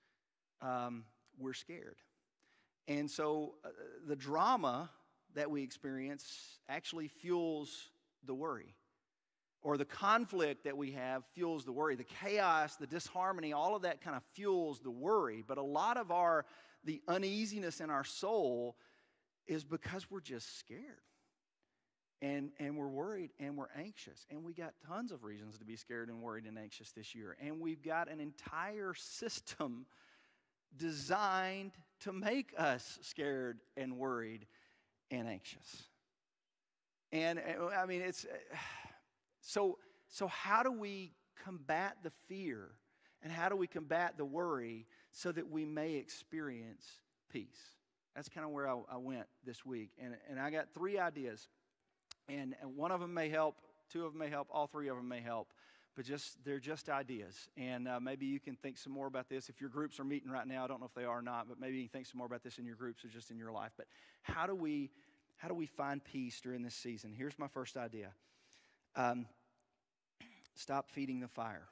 Um, 0.61 1.05
we're 1.39 1.55
scared. 1.55 1.97
And 2.89 3.11
so 3.11 3.55
uh, 3.65 3.69
the 4.07 4.17
drama 4.17 4.91
that 5.35 5.51
we 5.51 5.63
experience 5.63 6.59
actually 6.69 7.09
fuels 7.09 7.89
the 8.25 8.35
worry. 8.35 8.75
Or 9.63 9.77
the 9.77 9.85
conflict 9.85 10.65
that 10.65 10.77
we 10.77 10.91
have 10.93 11.23
fuels 11.35 11.65
the 11.65 11.73
worry. 11.73 11.95
The 11.95 12.05
chaos, 12.05 12.77
the 12.77 12.87
disharmony, 12.87 13.53
all 13.53 13.77
of 13.77 13.83
that 13.83 14.01
kind 14.01 14.17
of 14.17 14.23
fuels 14.35 14.81
the 14.81 14.91
worry. 14.91 15.45
But 15.47 15.59
a 15.59 15.63
lot 15.63 15.97
of 15.97 16.11
our, 16.11 16.45
the 16.85 17.01
uneasiness 17.07 17.81
in 17.81 17.89
our 17.89 18.05
soul 18.05 18.77
is 19.47 19.63
because 19.63 20.11
we're 20.11 20.21
just 20.21 20.59
scared. 20.59 20.81
And, 22.21 22.51
and 22.61 22.77
we're 22.77 22.89
worried 22.89 23.31
and 23.41 23.57
we're 23.57 23.71
anxious. 23.77 24.27
And 24.31 24.45
we 24.45 24.53
got 24.53 24.75
tons 24.87 25.11
of 25.11 25.25
reasons 25.25 25.59
to 25.59 25.65
be 25.65 25.77
scared 25.77 26.09
and 26.09 26.21
worried 26.23 26.45
and 26.45 26.59
anxious 26.59 26.93
this 26.93 27.15
year. 27.15 27.37
And 27.41 27.61
we've 27.61 27.83
got 27.83 28.09
an 28.11 28.21
entire 28.21 28.95
system 28.95 29.87
designed 30.77 31.73
to 32.01 32.13
make 32.13 32.53
us 32.57 32.99
scared 33.03 33.61
and 33.77 33.97
worried 33.97 34.47
and 35.11 35.29
anxious. 35.29 35.85
And 37.13 37.39
uh, 37.39 37.67
I 37.67 37.87
mean, 37.87 38.01
it's 38.01 38.27
so, 39.41 39.79
so 40.09 40.27
how 40.27 40.63
do 40.63 40.73
we 40.73 41.13
combat 41.45 41.99
the 42.03 42.11
fear 42.29 42.71
and 43.23 43.33
how 43.33 43.49
do 43.49 43.57
we 43.57 43.67
combat 43.67 44.17
the 44.17 44.25
worry 44.25 44.87
so 45.13 45.31
that 45.33 45.49
we 45.49 45.65
may 45.65 45.95
experience 45.95 46.87
peace? 47.31 47.77
That's 48.17 48.29
kind 48.29 48.45
of 48.45 48.53
where 48.53 48.69
I, 48.69 48.79
I, 48.91 48.97
went 48.97 49.27
this 49.45 49.65
week. 49.65 49.91
And, 50.03 50.17
and 50.29 50.39
I 50.39 50.51
got 50.51 50.69
three 50.75 50.99
ideas. 50.99 51.49
And, 52.29 52.55
and 52.61 52.77
one 52.77 52.91
of 52.91 53.01
them 53.01 53.15
may 53.15 53.29
help, 53.29 53.57
two 53.91 54.05
of 54.05 54.13
them 54.13 54.21
may 54.21 54.29
help, 54.29 54.49
all 54.51 54.67
three 54.67 54.89
of 54.89 54.97
them 54.97 55.09
may 55.09 55.21
help. 55.21 55.49
But 55.95 56.07
just 56.07 56.43
they're 56.45 56.59
just 56.59 56.89
ideas. 56.89 57.49
And 57.57 57.87
uh, 57.87 58.01
maybe 58.01 58.27
you 58.27 58.41
can 58.41 58.57
think 58.57 58.79
some 58.79 58.93
more 58.93 59.07
about 59.07 59.29
this. 59.29 59.49
If 59.49 59.61
your 59.61 59.69
groups 59.69 60.01
are 60.01 60.05
meeting 60.05 60.31
right 60.31 60.47
now, 60.47 60.65
I 60.65 60.67
don't 60.67 60.81
know 60.81 60.87
if 60.87 60.95
they 60.95 61.05
are 61.05 61.19
or 61.19 61.23
not, 61.23 61.49
but 61.49 61.61
maybe 61.61 61.77
you 61.77 61.83
can 61.83 61.91
think 61.91 62.07
some 62.07 62.19
more 62.19 62.27
about 62.27 62.43
this 62.43 62.59
in 62.59 62.65
your 62.65 62.77
groups 62.77 63.05
or 63.05 63.09
just 63.09 63.31
in 63.31 63.39
your 63.39 63.53
life. 63.53 63.73
But 63.77 63.87
how 64.23 64.47
do 64.47 64.55
we 64.55 64.91
how 65.37 65.49
do 65.49 65.55
we 65.55 65.67
find 65.67 66.03
peace 66.03 66.41
during 66.41 66.63
this 66.63 66.75
season? 66.75 67.13
Here's 67.17 67.39
my 67.39 67.49
first 67.49 67.77
idea. 67.77 68.13
Um, 68.95 69.27
stop 70.55 70.91
feeding 70.91 71.21
the 71.21 71.29
fire. 71.29 71.69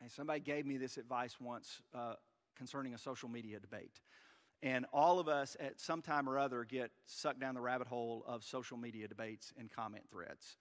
And 0.00 0.10
somebody 0.10 0.40
gave 0.40 0.66
me 0.66 0.76
this 0.76 0.96
advice 0.96 1.36
once 1.40 1.80
uh, 1.94 2.14
concerning 2.56 2.94
a 2.94 2.98
social 2.98 3.28
media 3.28 3.58
debate. 3.58 4.00
And 4.62 4.86
all 4.92 5.18
of 5.18 5.28
us 5.28 5.56
at 5.60 5.80
some 5.80 6.02
time 6.02 6.28
or 6.28 6.38
other 6.38 6.64
get 6.64 6.90
sucked 7.06 7.40
down 7.40 7.54
the 7.54 7.60
rabbit 7.60 7.86
hole 7.86 8.24
of 8.26 8.42
social 8.42 8.76
media 8.76 9.06
debates 9.08 9.52
and 9.58 9.70
comment 9.70 10.04
threads. 10.10 10.56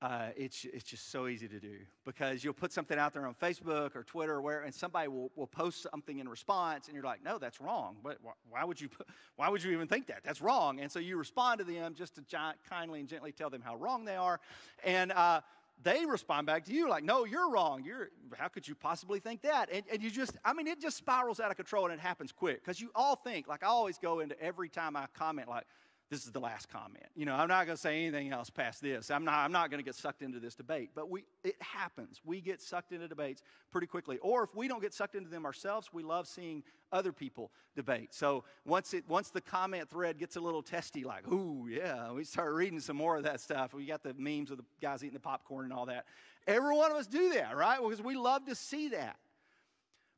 Uh, 0.00 0.28
it's, 0.36 0.64
it's 0.72 0.84
just 0.84 1.10
so 1.10 1.26
easy 1.26 1.48
to 1.48 1.58
do 1.58 1.74
because 2.04 2.44
you'll 2.44 2.54
put 2.54 2.72
something 2.72 3.00
out 3.00 3.12
there 3.12 3.26
on 3.26 3.34
Facebook 3.34 3.96
or 3.96 4.04
Twitter 4.04 4.34
or 4.34 4.40
where, 4.40 4.60
and 4.62 4.72
somebody 4.72 5.08
will, 5.08 5.32
will 5.34 5.48
post 5.48 5.88
something 5.90 6.20
in 6.20 6.28
response, 6.28 6.86
and 6.86 6.94
you're 6.94 7.02
like, 7.02 7.24
no, 7.24 7.36
that's 7.36 7.60
wrong. 7.60 7.96
But 8.04 8.18
why 8.48 8.62
would 8.62 8.80
you, 8.80 8.88
why 9.34 9.48
would 9.48 9.60
you 9.64 9.72
even 9.72 9.88
think 9.88 10.06
that? 10.06 10.22
That's 10.22 10.40
wrong. 10.40 10.78
And 10.78 10.90
so 10.90 11.00
you 11.00 11.16
respond 11.16 11.58
to 11.58 11.64
them 11.64 11.94
just 11.94 12.14
to 12.14 12.22
kindly 12.70 13.00
and 13.00 13.08
gently 13.08 13.32
tell 13.32 13.50
them 13.50 13.60
how 13.60 13.74
wrong 13.74 14.04
they 14.04 14.14
are. 14.14 14.38
And 14.84 15.10
uh, 15.10 15.40
they 15.82 16.06
respond 16.06 16.46
back 16.46 16.64
to 16.66 16.72
you 16.72 16.88
like, 16.88 17.02
no, 17.02 17.24
you're 17.24 17.50
wrong. 17.50 17.82
You're, 17.84 18.10
how 18.36 18.46
could 18.46 18.68
you 18.68 18.76
possibly 18.76 19.18
think 19.18 19.42
that? 19.42 19.68
And, 19.72 19.82
and 19.90 20.00
you 20.00 20.10
just, 20.10 20.36
I 20.44 20.52
mean, 20.52 20.68
it 20.68 20.80
just 20.80 20.96
spirals 20.96 21.40
out 21.40 21.50
of 21.50 21.56
control 21.56 21.86
and 21.86 21.94
it 21.94 22.00
happens 22.00 22.30
quick 22.30 22.62
because 22.64 22.80
you 22.80 22.90
all 22.94 23.16
think, 23.16 23.48
like, 23.48 23.64
I 23.64 23.66
always 23.66 23.98
go 23.98 24.20
into 24.20 24.40
every 24.40 24.68
time 24.68 24.94
I 24.94 25.06
comment, 25.14 25.48
like, 25.48 25.64
this 26.10 26.24
is 26.24 26.32
the 26.32 26.40
last 26.40 26.70
comment. 26.70 27.04
You 27.14 27.26
know, 27.26 27.34
I'm 27.34 27.48
not 27.48 27.66
going 27.66 27.76
to 27.76 27.80
say 27.80 28.02
anything 28.02 28.32
else 28.32 28.48
past 28.48 28.80
this. 28.80 29.10
I'm 29.10 29.24
not, 29.24 29.34
I'm 29.34 29.52
not 29.52 29.70
going 29.70 29.78
to 29.78 29.84
get 29.84 29.94
sucked 29.94 30.22
into 30.22 30.40
this 30.40 30.54
debate. 30.54 30.90
But 30.94 31.10
we, 31.10 31.24
it 31.44 31.56
happens. 31.60 32.20
We 32.24 32.40
get 32.40 32.62
sucked 32.62 32.92
into 32.92 33.08
debates 33.08 33.42
pretty 33.70 33.86
quickly. 33.86 34.16
Or 34.18 34.42
if 34.42 34.54
we 34.54 34.68
don't 34.68 34.80
get 34.80 34.94
sucked 34.94 35.14
into 35.14 35.28
them 35.28 35.44
ourselves, 35.44 35.90
we 35.92 36.02
love 36.02 36.26
seeing 36.26 36.62
other 36.92 37.12
people 37.12 37.50
debate. 37.76 38.14
So 38.14 38.44
once, 38.64 38.94
it, 38.94 39.04
once 39.06 39.28
the 39.28 39.42
comment 39.42 39.90
thread 39.90 40.18
gets 40.18 40.36
a 40.36 40.40
little 40.40 40.62
testy, 40.62 41.04
like, 41.04 41.28
ooh, 41.28 41.68
yeah, 41.70 42.10
we 42.10 42.24
start 42.24 42.54
reading 42.54 42.80
some 42.80 42.96
more 42.96 43.18
of 43.18 43.24
that 43.24 43.40
stuff. 43.40 43.74
We 43.74 43.84
got 43.84 44.02
the 44.02 44.14
memes 44.14 44.50
of 44.50 44.56
the 44.56 44.64
guys 44.80 45.04
eating 45.04 45.12
the 45.12 45.20
popcorn 45.20 45.64
and 45.64 45.74
all 45.74 45.86
that. 45.86 46.06
Every 46.46 46.74
one 46.74 46.90
of 46.90 46.96
us 46.96 47.06
do 47.06 47.34
that, 47.34 47.54
right? 47.54 47.78
Because 47.82 48.00
we 48.00 48.16
love 48.16 48.46
to 48.46 48.54
see 48.54 48.88
that. 48.88 49.16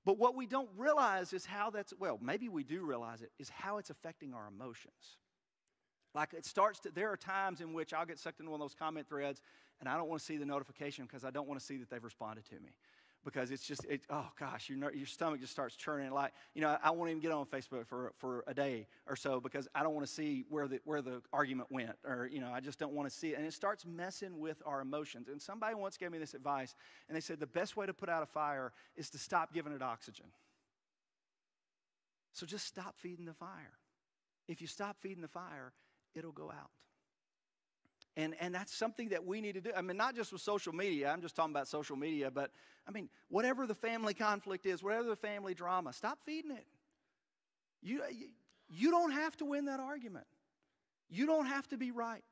But 0.05 0.19
what 0.19 0.37
we 0.37 0.47
don't 0.47 0.71
realize 0.77 1.33
is 1.33 1.45
how 1.45 1.71
that's, 1.71 1.93
well, 1.99 2.19
maybe 2.23 2.49
we 2.49 2.63
do 2.63 2.85
realize 2.85 3.23
it, 3.23 3.33
is 3.41 3.51
how 3.51 3.79
it's 3.79 3.91
affecting 3.91 4.33
our 4.33 4.47
emotions. 4.47 5.19
Like 6.15 6.35
it 6.35 6.45
starts 6.45 6.81
to, 6.81 6.91
there 6.91 7.11
are 7.11 7.17
times 7.17 7.61
in 7.61 7.73
which 7.73 7.93
I'll 7.93 8.07
get 8.07 8.19
sucked 8.19 8.41
into 8.41 8.51
one 8.51 8.61
of 8.61 8.65
those 8.65 8.75
comment 8.75 9.09
threads 9.09 9.41
and 9.81 9.89
I 9.89 9.97
don't 9.97 10.09
want 10.09 10.21
to 10.21 10.27
see 10.27 10.37
the 10.37 10.45
notification 10.45 11.07
because 11.07 11.25
I 11.25 11.31
don't 11.31 11.49
want 11.49 11.59
to 11.61 11.65
see 11.65 11.79
that 11.79 11.89
they've 11.89 12.03
responded 12.03 12.45
to 12.47 12.57
me. 12.57 12.71
Because 13.23 13.51
it's 13.51 13.67
just, 13.67 13.85
it, 13.85 14.01
oh 14.09 14.29
gosh, 14.39 14.71
your, 14.71 14.93
your 14.95 15.07
stomach 15.07 15.41
just 15.41 15.53
starts 15.53 15.77
churning. 15.77 16.11
Like, 16.11 16.33
you 16.55 16.63
know, 16.63 16.79
I 16.83 16.91
won't 16.91 17.11
even 17.11 17.21
get 17.21 17.33
on 17.33 17.45
Facebook 17.45 17.87
for, 17.87 18.13
for 18.17 18.45
a 18.47 18.55
day 18.55 18.87
or 19.07 19.15
so 19.15 19.41
because 19.41 19.69
I 19.75 19.83
don't 19.83 19.95
want 19.95 20.07
to 20.07 20.13
see 20.13 20.47
where 20.49 20.67
the, 20.67 20.81
where 20.85 21.03
the 21.03 21.21
argument 21.31 21.71
went. 21.71 21.97
Or, 22.03 22.31
you 22.33 22.41
know, 22.41 22.51
I 22.51 22.61
just 22.61 22.79
don't 22.79 22.95
want 22.95 23.11
to 23.11 23.15
see 23.15 23.33
it. 23.33 23.39
And 23.39 23.47
it 23.47 23.53
starts 23.53 23.85
messing 23.85 24.39
with 24.39 24.63
our 24.65 24.81
emotions. 24.81 25.29
And 25.29 25.41
somebody 25.41 25.75
once 25.75 25.99
gave 25.99 26.13
me 26.13 26.19
this 26.19 26.33
advice 26.33 26.75
and 27.09 27.17
they 27.17 27.21
said 27.21 27.41
the 27.41 27.47
best 27.47 27.77
way 27.77 27.85
to 27.85 27.93
put 27.93 28.09
out 28.09 28.23
a 28.23 28.27
fire 28.27 28.73
is 28.97 29.11
to 29.11 29.19
stop 29.19 29.53
giving 29.53 29.75
it 29.75 29.83
oxygen. 29.83 30.27
So 32.33 32.47
just 32.47 32.67
stop 32.67 32.95
feeding 32.97 33.27
the 33.27 33.35
fire. 33.35 33.77
If 34.49 34.63
you 34.63 34.67
stop 34.67 34.97
feeding 35.01 35.21
the 35.21 35.29
fire, 35.29 35.73
it'll 36.15 36.33
go 36.33 36.51
out. 36.51 36.71
And, 38.17 38.35
and 38.41 38.55
that's 38.55 38.75
something 38.75 39.11
that 39.11 39.25
we 39.25 39.41
need 39.41 39.55
to 39.55 39.61
do. 39.61 39.71
I 39.75 39.83
mean, 39.83 39.97
not 39.97 40.17
just 40.17 40.33
with 40.33 40.43
social 40.43 40.75
media, 40.75 41.11
I'm 41.11 41.23
just 41.23 41.37
talking 41.37 41.53
about 41.53 41.69
social 41.69 41.97
media, 41.97 42.31
but 42.31 42.51
I 42.87 42.91
mean, 42.91 43.09
whatever 43.29 43.67
the 43.67 43.75
family 43.75 44.15
conflict 44.15 44.67
is, 44.67 44.83
whatever 44.83 45.09
the 45.09 45.17
family 45.17 45.55
drama, 45.55 45.93
stop 45.93 46.19
feeding 46.25 46.51
it. 46.51 46.67
You, 47.83 48.03
you, 48.69 48.91
don't 48.91 49.13
have 49.13 49.37
to 49.39 49.45
win 49.45 49.67
that 49.67 49.81
argument, 49.81 50.27
you 51.09 51.27
don't 51.27 51.47
have 51.47 51.67
to 51.69 51.77
be 51.77 51.93
right. 51.93 52.25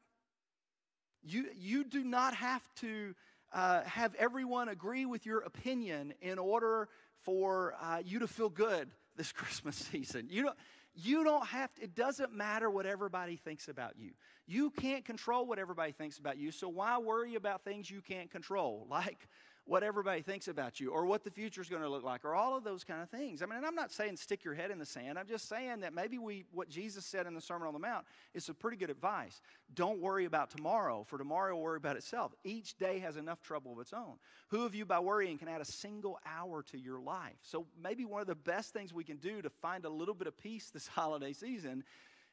You, 1.22 1.46
you 1.56 1.84
do 1.84 2.04
not 2.04 2.34
have 2.34 2.62
to 2.76 3.14
uh, 3.52 3.82
have 3.82 4.14
everyone 4.16 4.68
agree 4.68 5.04
with 5.04 5.26
your 5.26 5.40
opinion 5.40 6.14
in 6.20 6.38
order 6.38 6.88
for 7.22 7.74
uh, 7.82 8.02
you 8.04 8.20
to 8.20 8.28
feel 8.28 8.48
good 8.48 8.88
this 9.16 9.32
Christmas 9.32 9.76
season. 9.76 10.28
You 10.30 10.44
don't, 10.44 10.56
you 11.00 11.22
don't 11.22 11.46
have 11.46 11.72
to, 11.74 11.82
it 11.82 11.94
doesn't 11.94 12.32
matter 12.32 12.68
what 12.70 12.84
everybody 12.86 13.36
thinks 13.36 13.68
about 13.68 13.92
you. 13.96 14.10
You 14.46 14.70
can't 14.70 15.04
control 15.04 15.46
what 15.46 15.58
everybody 15.58 15.92
thinks 15.92 16.18
about 16.18 16.38
you, 16.38 16.50
so 16.50 16.68
why 16.68 16.98
worry 16.98 17.36
about 17.36 17.62
things 17.62 17.90
you 17.90 18.00
can't 18.00 18.30
control, 18.30 18.86
like 18.90 19.28
what 19.68 19.82
everybody 19.82 20.22
thinks 20.22 20.48
about 20.48 20.80
you 20.80 20.90
or 20.90 21.04
what 21.04 21.22
the 21.22 21.30
future 21.30 21.60
is 21.60 21.68
going 21.68 21.82
to 21.82 21.90
look 21.90 22.02
like 22.02 22.24
or 22.24 22.34
all 22.34 22.56
of 22.56 22.64
those 22.64 22.84
kind 22.84 23.02
of 23.02 23.10
things. 23.10 23.42
I 23.42 23.46
mean, 23.46 23.58
and 23.58 23.66
I'm 23.66 23.74
not 23.74 23.92
saying 23.92 24.16
stick 24.16 24.42
your 24.42 24.54
head 24.54 24.70
in 24.70 24.78
the 24.78 24.86
sand. 24.86 25.18
I'm 25.18 25.26
just 25.26 25.46
saying 25.46 25.80
that 25.80 25.92
maybe 25.92 26.16
we, 26.16 26.46
what 26.52 26.70
Jesus 26.70 27.04
said 27.04 27.26
in 27.26 27.34
the 27.34 27.40
Sermon 27.40 27.68
on 27.68 27.74
the 27.74 27.78
Mount 27.78 28.06
is 28.32 28.46
some 28.46 28.54
pretty 28.54 28.78
good 28.78 28.88
advice. 28.88 29.42
Don't 29.74 30.00
worry 30.00 30.24
about 30.24 30.48
tomorrow, 30.48 31.04
for 31.06 31.18
tomorrow 31.18 31.54
will 31.54 31.62
worry 31.62 31.76
about 31.76 31.96
itself. 31.96 32.34
Each 32.44 32.78
day 32.78 32.98
has 33.00 33.18
enough 33.18 33.42
trouble 33.42 33.74
of 33.74 33.80
its 33.80 33.92
own. 33.92 34.14
Who 34.48 34.64
of 34.64 34.74
you, 34.74 34.86
by 34.86 35.00
worrying, 35.00 35.36
can 35.36 35.48
add 35.48 35.60
a 35.60 35.66
single 35.66 36.18
hour 36.24 36.62
to 36.70 36.78
your 36.78 36.98
life? 36.98 37.36
So 37.42 37.66
maybe 37.80 38.06
one 38.06 38.22
of 38.22 38.26
the 38.26 38.34
best 38.34 38.72
things 38.72 38.94
we 38.94 39.04
can 39.04 39.18
do 39.18 39.42
to 39.42 39.50
find 39.50 39.84
a 39.84 39.90
little 39.90 40.14
bit 40.14 40.28
of 40.28 40.38
peace 40.38 40.70
this 40.70 40.86
holiday 40.88 41.34
season 41.34 41.84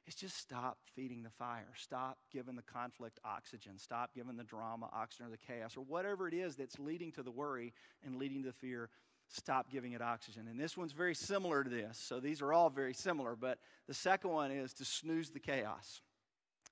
is 0.07 0.15
just 0.15 0.37
stop 0.37 0.77
feeding 0.95 1.23
the 1.23 1.29
fire. 1.29 1.73
Stop 1.75 2.17
giving 2.31 2.55
the 2.55 2.61
conflict 2.61 3.19
oxygen. 3.25 3.77
Stop 3.77 4.13
giving 4.13 4.37
the 4.37 4.43
drama 4.43 4.89
oxygen 4.93 5.27
or 5.27 5.29
the 5.29 5.37
chaos 5.37 5.75
or 5.75 5.81
whatever 5.81 6.27
it 6.27 6.33
is 6.33 6.55
that's 6.55 6.79
leading 6.79 7.11
to 7.13 7.23
the 7.23 7.31
worry 7.31 7.73
and 8.05 8.17
leading 8.17 8.43
to 8.43 8.49
the 8.49 8.53
fear. 8.53 8.89
Stop 9.29 9.71
giving 9.71 9.93
it 9.93 10.01
oxygen. 10.01 10.47
And 10.47 10.59
this 10.59 10.77
one's 10.77 10.91
very 10.91 11.15
similar 11.15 11.63
to 11.63 11.69
this. 11.69 11.97
So 11.97 12.19
these 12.19 12.41
are 12.41 12.53
all 12.53 12.69
very 12.69 12.93
similar. 12.93 13.35
But 13.35 13.57
the 13.87 13.93
second 13.93 14.29
one 14.29 14.51
is 14.51 14.73
to 14.73 14.85
snooze 14.85 15.31
the 15.31 15.39
chaos. 15.39 16.01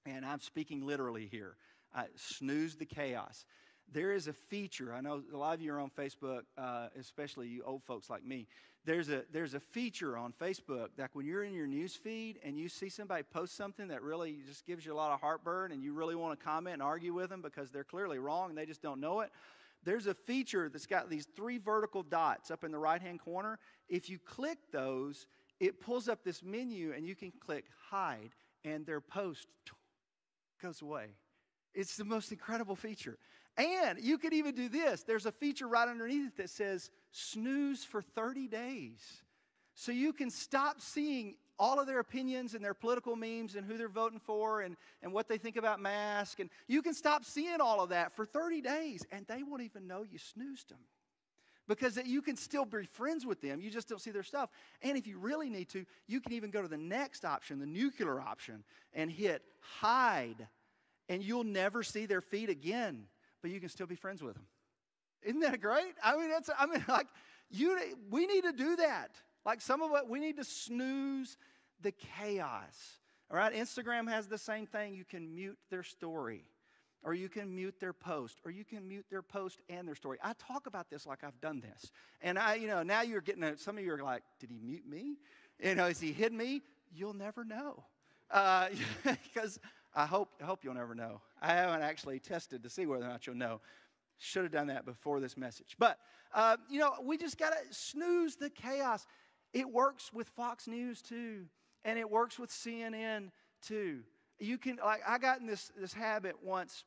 And 0.06 0.26
I'm 0.26 0.40
speaking 0.40 0.86
literally 0.86 1.28
here. 1.32 1.56
Uh, 1.96 2.04
snooze 2.16 2.76
the 2.76 2.86
chaos. 2.86 3.46
There 3.92 4.14
is 4.14 4.28
a 4.28 4.34
feature, 4.34 4.94
I 4.94 5.02
know 5.02 5.22
a 5.32 5.38
lot 5.38 5.54
of 5.54 5.62
you 5.62 5.74
are 5.74 5.80
on 5.80 5.92
Facebook, 5.92 6.42
uh, 6.58 6.88
especially 7.00 7.48
you 7.48 7.64
old 7.64 7.84
folks 7.84 8.10
like 8.10 8.26
me 8.26 8.48
there's 8.86 9.10
a 9.10 9.24
there's 9.32 9.54
a 9.54 9.60
feature 9.60 10.18
on 10.18 10.34
Facebook 10.34 10.90
that 10.98 11.10
when 11.14 11.26
you're 11.26 11.44
in 11.44 11.54
your 11.54 11.68
news 11.68 11.96
feed 11.96 12.40
and 12.44 12.58
you 12.58 12.68
see 12.68 12.90
somebody 12.90 13.24
post 13.24 13.56
something 13.56 13.88
that 13.88 14.02
really 14.02 14.40
just 14.46 14.66
gives 14.66 14.86
you 14.86 14.94
a 14.94 14.96
lot 14.96 15.12
of 15.12 15.22
heartburn 15.22 15.72
and 15.72 15.82
you 15.82 15.94
really 15.94 16.16
want 16.16 16.38
to 16.38 16.46
comment 16.46 16.74
and 16.74 16.84
argue 16.84 17.14
with 17.14 17.30
them 17.30 17.42
because 17.42 17.72
they're 17.72 17.84
clearly 17.84 18.20
wrong 18.20 18.50
and 18.50 18.58
they 18.58 18.66
just 18.66 18.82
don't 18.82 19.00
know 19.00 19.22
it. 19.22 19.32
There's 19.86 20.08
a 20.08 20.14
feature 20.14 20.70
that's 20.70 20.86
got 20.86 21.10
these 21.10 21.28
three 21.36 21.58
vertical 21.58 22.04
dots 22.04 22.52
up 22.52 22.64
in 22.64 22.72
the 22.72 22.80
right 22.80 23.02
hand 23.02 23.20
corner. 23.22 23.60
If 23.90 24.10
you 24.10 24.20
click 24.20 24.58
those, 24.72 25.28
it 25.60 25.80
pulls 25.80 26.10
up 26.10 26.24
this 26.24 26.44
menu 26.44 26.94
and 26.94 27.06
you 27.06 27.16
can 27.16 27.32
click 27.32 27.66
hide 27.90 28.32
and 28.66 28.86
their 28.86 29.02
post 29.02 29.48
goes 30.62 30.82
away. 30.82 31.08
It's 31.74 31.96
the 31.96 32.06
most 32.06 32.32
incredible 32.32 32.76
feature. 32.76 33.18
And 33.58 34.00
you 34.02 34.18
could 34.18 34.34
even 34.34 34.56
do 34.56 34.68
this. 34.68 35.04
There's 35.04 35.26
a 35.26 35.32
feature 35.32 35.68
right 35.68 35.88
underneath 35.88 36.28
it 36.28 36.38
that 36.38 36.50
says 36.50 36.90
snooze 37.12 37.84
for 37.84 38.02
30 38.02 38.48
days. 38.48 39.00
So 39.76 39.92
you 39.92 40.14
can 40.14 40.30
stop 40.30 40.82
seeing 40.82 41.36
all 41.60 41.80
of 41.80 41.86
their 41.86 42.00
opinions 42.00 42.56
and 42.56 42.66
their 42.66 42.74
political 42.74 43.16
memes 43.16 43.56
and 43.56 43.66
who 43.66 43.78
they're 43.78 43.88
voting 43.88 44.20
for 44.20 44.62
and, 44.62 44.76
and 45.04 45.14
what 45.14 45.28
they 45.28 45.38
think 45.38 45.56
about 45.56 45.80
masks. 45.80 46.40
And 46.40 46.50
you 46.68 46.82
can 46.82 46.94
stop 46.96 47.24
seeing 47.24 47.62
all 47.62 47.82
of 47.82 47.90
that 47.90 48.16
for 48.16 48.26
30 48.26 48.62
days 48.62 49.06
and 49.12 49.26
they 49.28 49.44
won't 49.44 49.62
even 49.62 49.88
know 49.88 50.04
you 50.04 50.18
snoozed 50.18 50.70
them. 50.70 50.80
Because 51.68 51.98
you 52.04 52.22
can 52.22 52.36
still 52.36 52.66
be 52.66 52.84
friends 52.92 53.26
with 53.26 53.40
them, 53.40 53.62
you 53.62 53.70
just 53.70 53.88
don't 53.88 54.02
see 54.02 54.12
their 54.12 54.24
stuff. 54.24 54.50
And 54.82 54.98
if 54.98 55.08
you 55.08 55.18
really 55.18 55.50
need 55.50 55.70
to, 55.70 55.86
you 56.08 56.20
can 56.20 56.34
even 56.34 56.50
go 56.52 56.62
to 56.62 56.68
the 56.68 56.78
next 56.78 57.24
option, 57.24 57.60
the 57.60 57.66
nuclear 57.66 58.20
option, 58.20 58.66
and 58.94 59.10
hit 59.10 59.44
hide. 59.62 60.48
And 61.08 61.24
you'll 61.24 61.46
never 61.46 61.82
see 61.82 62.06
their 62.06 62.20
feed 62.20 62.50
again 62.50 63.06
but 63.44 63.52
you 63.52 63.60
can 63.60 63.70
still 63.70 63.86
be 63.86 63.96
friends 63.96 64.24
with 64.24 64.34
them. 64.34 64.46
Isn't 65.22 65.42
that 65.42 65.62
great? 65.62 65.94
I 66.04 66.18
mean, 66.18 66.30
that's, 66.30 66.50
I 66.58 66.66
mean, 66.66 66.84
like, 66.88 67.08
you, 67.52 67.78
we 68.10 68.26
need 68.26 68.46
to 68.46 68.54
do 68.54 68.78
that. 68.78 69.12
Like 69.46 69.62
some 69.62 69.84
of 69.84 69.92
it, 69.92 70.08
we 70.10 70.20
need 70.20 70.38
to 70.38 70.44
snooze 70.44 71.38
the 71.82 71.92
chaos. 71.92 73.00
All 73.30 73.38
right, 73.38 73.54
Instagram 73.54 74.10
has 74.10 74.28
the 74.28 74.38
same 74.38 74.66
thing. 74.66 74.96
You 74.96 75.06
can 75.06 75.36
mute 75.36 75.58
their 75.70 75.84
story, 75.84 76.46
or 77.04 77.14
you 77.14 77.30
can 77.30 77.54
mute 77.54 77.76
their 77.80 77.94
post, 77.94 78.40
or 78.46 78.52
you 78.52 78.64
can 78.64 78.88
mute 78.88 79.06
their 79.10 79.22
post 79.22 79.60
and 79.70 79.88
their 79.88 79.96
story. 79.96 80.18
I 80.24 80.34
talk 80.40 80.66
about 80.66 80.90
this 80.90 81.06
like 81.06 81.24
I've 81.24 81.40
done 81.42 81.62
this. 81.62 81.92
And 82.22 82.40
I, 82.40 82.56
you 82.56 82.68
know, 82.68 82.84
now 82.84 83.02
you're 83.02 83.22
getting, 83.22 83.44
a, 83.44 83.58
some 83.58 83.78
of 83.78 83.84
you 83.84 83.92
are 83.94 84.04
like, 84.04 84.24
did 84.40 84.50
he 84.50 84.60
mute 84.60 84.88
me? 84.88 85.18
You 85.62 85.76
know, 85.76 85.88
is 85.88 86.00
he 86.00 86.14
hid 86.14 86.32
me? 86.32 86.62
You'll 86.94 87.14
never 87.14 87.44
know. 87.44 87.84
Because 88.30 89.58
uh, 89.58 89.68
I 89.96 90.06
hope, 90.06 90.30
I 90.42 90.46
hope 90.46 90.64
you'll 90.64 90.74
never 90.74 90.96
know. 90.96 91.22
I 91.42 91.54
haven't 91.54 91.82
actually 91.82 92.20
tested 92.20 92.64
to 92.64 92.70
see 92.70 92.86
whether 92.86 93.06
or 93.06 93.08
not 93.08 93.28
you'll 93.28 93.36
know. 93.36 93.62
Should 94.18 94.44
have 94.44 94.52
done 94.52 94.68
that 94.68 94.86
before 94.86 95.20
this 95.20 95.38
message. 95.38 95.76
But, 95.78 96.00
uh, 96.34 96.58
you 96.70 96.80
know, 96.80 96.94
we 97.04 97.18
just 97.18 97.38
got 97.38 97.52
to 97.52 97.60
snooze 97.72 98.36
the 98.36 98.50
chaos. 98.50 99.06
It 99.54 99.70
works 99.70 100.12
with 100.12 100.30
Fox 100.30 100.68
News 100.68 101.02
too, 101.02 101.46
and 101.86 102.00
it 102.00 102.10
works 102.10 102.40
with 102.40 102.50
CNN 102.50 103.30
too. 103.62 104.00
You 104.40 104.58
can, 104.58 104.80
like, 104.84 105.02
I 105.08 105.18
got 105.20 105.42
in 105.42 105.48
this, 105.48 105.72
this 105.80 105.94
habit 105.94 106.36
once 106.44 106.86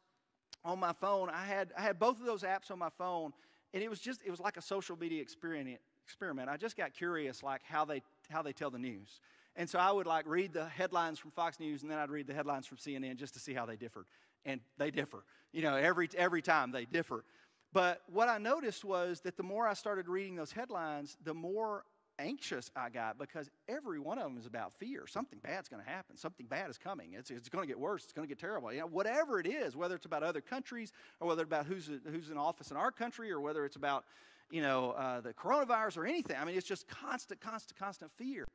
on 0.64 0.81
my 0.81 0.92
phone. 0.92 1.31
I 1.31 1.45
had, 1.45 1.73
I 1.79 1.83
had 1.83 1.99
both 1.99 2.19
of 2.19 2.27
those 2.27 2.42
apps 2.42 2.71
on 2.71 2.79
my 2.79 2.90
phone, 2.99 3.33
and 3.73 3.83
it 3.83 3.88
was 3.88 4.01
just, 4.01 4.21
it 4.25 4.31
was 4.31 4.40
like 4.40 4.57
a 4.57 4.62
social 4.62 4.97
media 4.99 5.23
experiment. 5.23 5.79
experiment. 6.05 6.49
I 6.49 6.57
just 6.57 6.77
got 6.77 6.92
curious, 6.92 7.42
like, 7.42 7.62
how 7.64 7.85
they, 7.85 8.03
how 8.29 8.42
they 8.42 8.53
tell 8.53 8.71
the 8.71 8.79
news. 8.79 9.21
And 9.57 9.69
so 9.69 9.79
I 9.79 9.90
would 9.90 10.07
like 10.07 10.27
read 10.27 10.53
the 10.53 10.66
headlines 10.66 11.19
from 11.19 11.31
Fox 11.31 11.59
News 11.59 11.83
and 11.83 11.90
then 11.90 11.99
I'd 11.99 12.11
read 12.11 12.27
the 12.27 12.35
headlines 12.35 12.66
from 12.66 12.77
CNN 12.77 13.16
just 13.16 13.35
to 13.35 13.40
see 13.40 13.55
how 13.55 13.66
they 13.66 13.77
differed. 13.77 14.07
And 14.45 14.61
they 14.79 14.90
differ. 14.90 15.25
You 15.53 15.62
know, 15.62 15.77
every, 15.77 16.09
every 16.16 16.42
time 16.42 16.71
they 16.71 16.85
differ. 16.85 17.25
But 17.73 18.03
what 18.12 18.29
I 18.29 18.38
noticed 18.38 18.85
was 18.85 19.21
that 19.21 19.37
the 19.37 19.42
more 19.42 19.66
I 19.66 19.75
started 19.75 20.09
reading 20.09 20.37
those 20.37 20.53
headlines, 20.53 21.16
the 21.25 21.35
more 21.35 21.85
anxious 22.19 22.71
I 22.75 22.88
got 22.88 23.19
because 23.19 23.51
every 23.69 23.99
one 23.99 24.19
of 24.19 24.25
them 24.25 24.38
is 24.38 24.47
about 24.47 24.73
fear. 24.75 25.07
Something 25.07 25.38
bad's 25.42 25.69
going 25.69 25.83
to 25.83 25.88
happen. 25.88 26.16
Something 26.16 26.47
bad 26.47 26.71
is 26.71 26.79
coming. 26.79 27.14
It's, 27.14 27.31
it's 27.31 27.49
going 27.49 27.62
to 27.62 27.66
get 27.66 27.79
worse. 27.79 28.05
It's 28.05 28.12
going 28.12 28.27
to 28.27 28.29
get 28.29 28.38
terrible. 28.38 28.73
You 28.73 28.81
know, 28.81 28.87
whatever 28.87 29.40
it 29.40 29.47
is, 29.47 29.77
whether 29.77 29.95
it's 29.95 30.07
about 30.07 30.23
other 30.23 30.40
countries 30.40 30.92
or 31.21 31.29
whether 31.29 31.42
it's 31.42 31.49
about 31.49 31.66
who's, 31.66 31.90
who's 32.11 32.31
in 32.31 32.38
office 32.38 32.71
in 32.71 32.77
our 32.77 32.90
country 32.90 33.31
or 33.31 33.40
whether 33.40 33.64
it's 33.64 33.77
about, 33.77 34.05
you 34.51 34.62
know, 34.62 34.92
uh, 34.92 35.21
the 35.21 35.33
coronavirus 35.33 35.99
or 35.99 36.07
anything. 36.07 36.37
I 36.40 36.45
mean, 36.45 36.57
it's 36.57 36.66
just 36.66 36.88
constant, 36.88 37.40
constant, 37.40 37.79
constant 37.79 38.11
fear. 38.16 38.47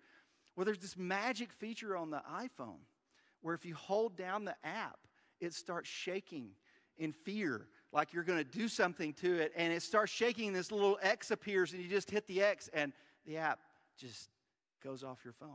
Well, 0.55 0.65
there's 0.65 0.79
this 0.79 0.97
magic 0.97 1.51
feature 1.51 1.95
on 1.95 2.09
the 2.09 2.21
iPhone 2.31 2.79
where 3.41 3.55
if 3.55 3.65
you 3.65 3.75
hold 3.75 4.15
down 4.17 4.45
the 4.45 4.55
app, 4.63 4.99
it 5.39 5.53
starts 5.53 5.89
shaking 5.89 6.49
in 6.97 7.11
fear, 7.11 7.67
like 7.91 8.13
you're 8.13 8.23
going 8.23 8.37
to 8.37 8.43
do 8.43 8.67
something 8.67 9.13
to 9.13 9.39
it, 9.39 9.51
and 9.55 9.73
it 9.73 9.81
starts 9.81 10.11
shaking. 10.11 10.53
This 10.53 10.71
little 10.71 10.99
X 11.01 11.31
appears, 11.31 11.73
and 11.73 11.81
you 11.81 11.89
just 11.89 12.11
hit 12.11 12.27
the 12.27 12.41
X, 12.43 12.69
and 12.73 12.93
the 13.25 13.37
app 13.37 13.59
just 13.97 14.29
goes 14.83 15.03
off 15.03 15.19
your 15.23 15.33
phone. 15.33 15.49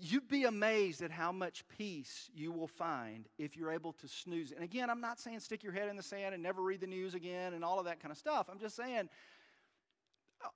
You'd 0.00 0.28
be 0.28 0.44
amazed 0.44 1.02
at 1.02 1.10
how 1.10 1.32
much 1.32 1.64
peace 1.76 2.30
you 2.34 2.50
will 2.50 2.66
find 2.66 3.28
if 3.38 3.56
you're 3.56 3.70
able 3.70 3.92
to 3.94 4.08
snooze. 4.08 4.50
And 4.50 4.64
again, 4.64 4.88
I'm 4.88 5.02
not 5.02 5.20
saying 5.20 5.40
stick 5.40 5.62
your 5.62 5.72
head 5.72 5.88
in 5.88 5.96
the 5.96 6.02
sand 6.02 6.34
and 6.34 6.42
never 6.42 6.62
read 6.62 6.80
the 6.80 6.86
news 6.86 7.14
again 7.14 7.52
and 7.52 7.62
all 7.62 7.78
of 7.78 7.84
that 7.84 8.00
kind 8.00 8.10
of 8.10 8.16
stuff. 8.16 8.48
I'm 8.50 8.58
just 8.58 8.74
saying 8.74 9.10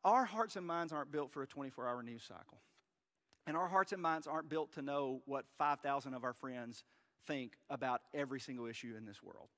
our 0.04 0.24
hearts 0.24 0.56
and 0.56 0.66
minds 0.66 0.92
aren't 0.92 1.12
built 1.12 1.32
for 1.32 1.42
a 1.42 1.46
24 1.46 1.88
hour 1.88 2.02
news 2.02 2.22
cycle. 2.22 2.60
And 3.46 3.56
our 3.56 3.68
hearts 3.68 3.92
and 3.92 4.02
minds 4.02 4.26
aren't 4.26 4.48
built 4.48 4.72
to 4.72 4.82
know 4.82 5.22
what 5.24 5.44
5,000 5.58 6.14
of 6.14 6.24
our 6.24 6.32
friends 6.32 6.84
think 7.26 7.52
about 7.70 8.00
every 8.12 8.40
single 8.40 8.66
issue 8.66 8.94
in 8.96 9.04
this 9.04 9.22
world. 9.22 9.48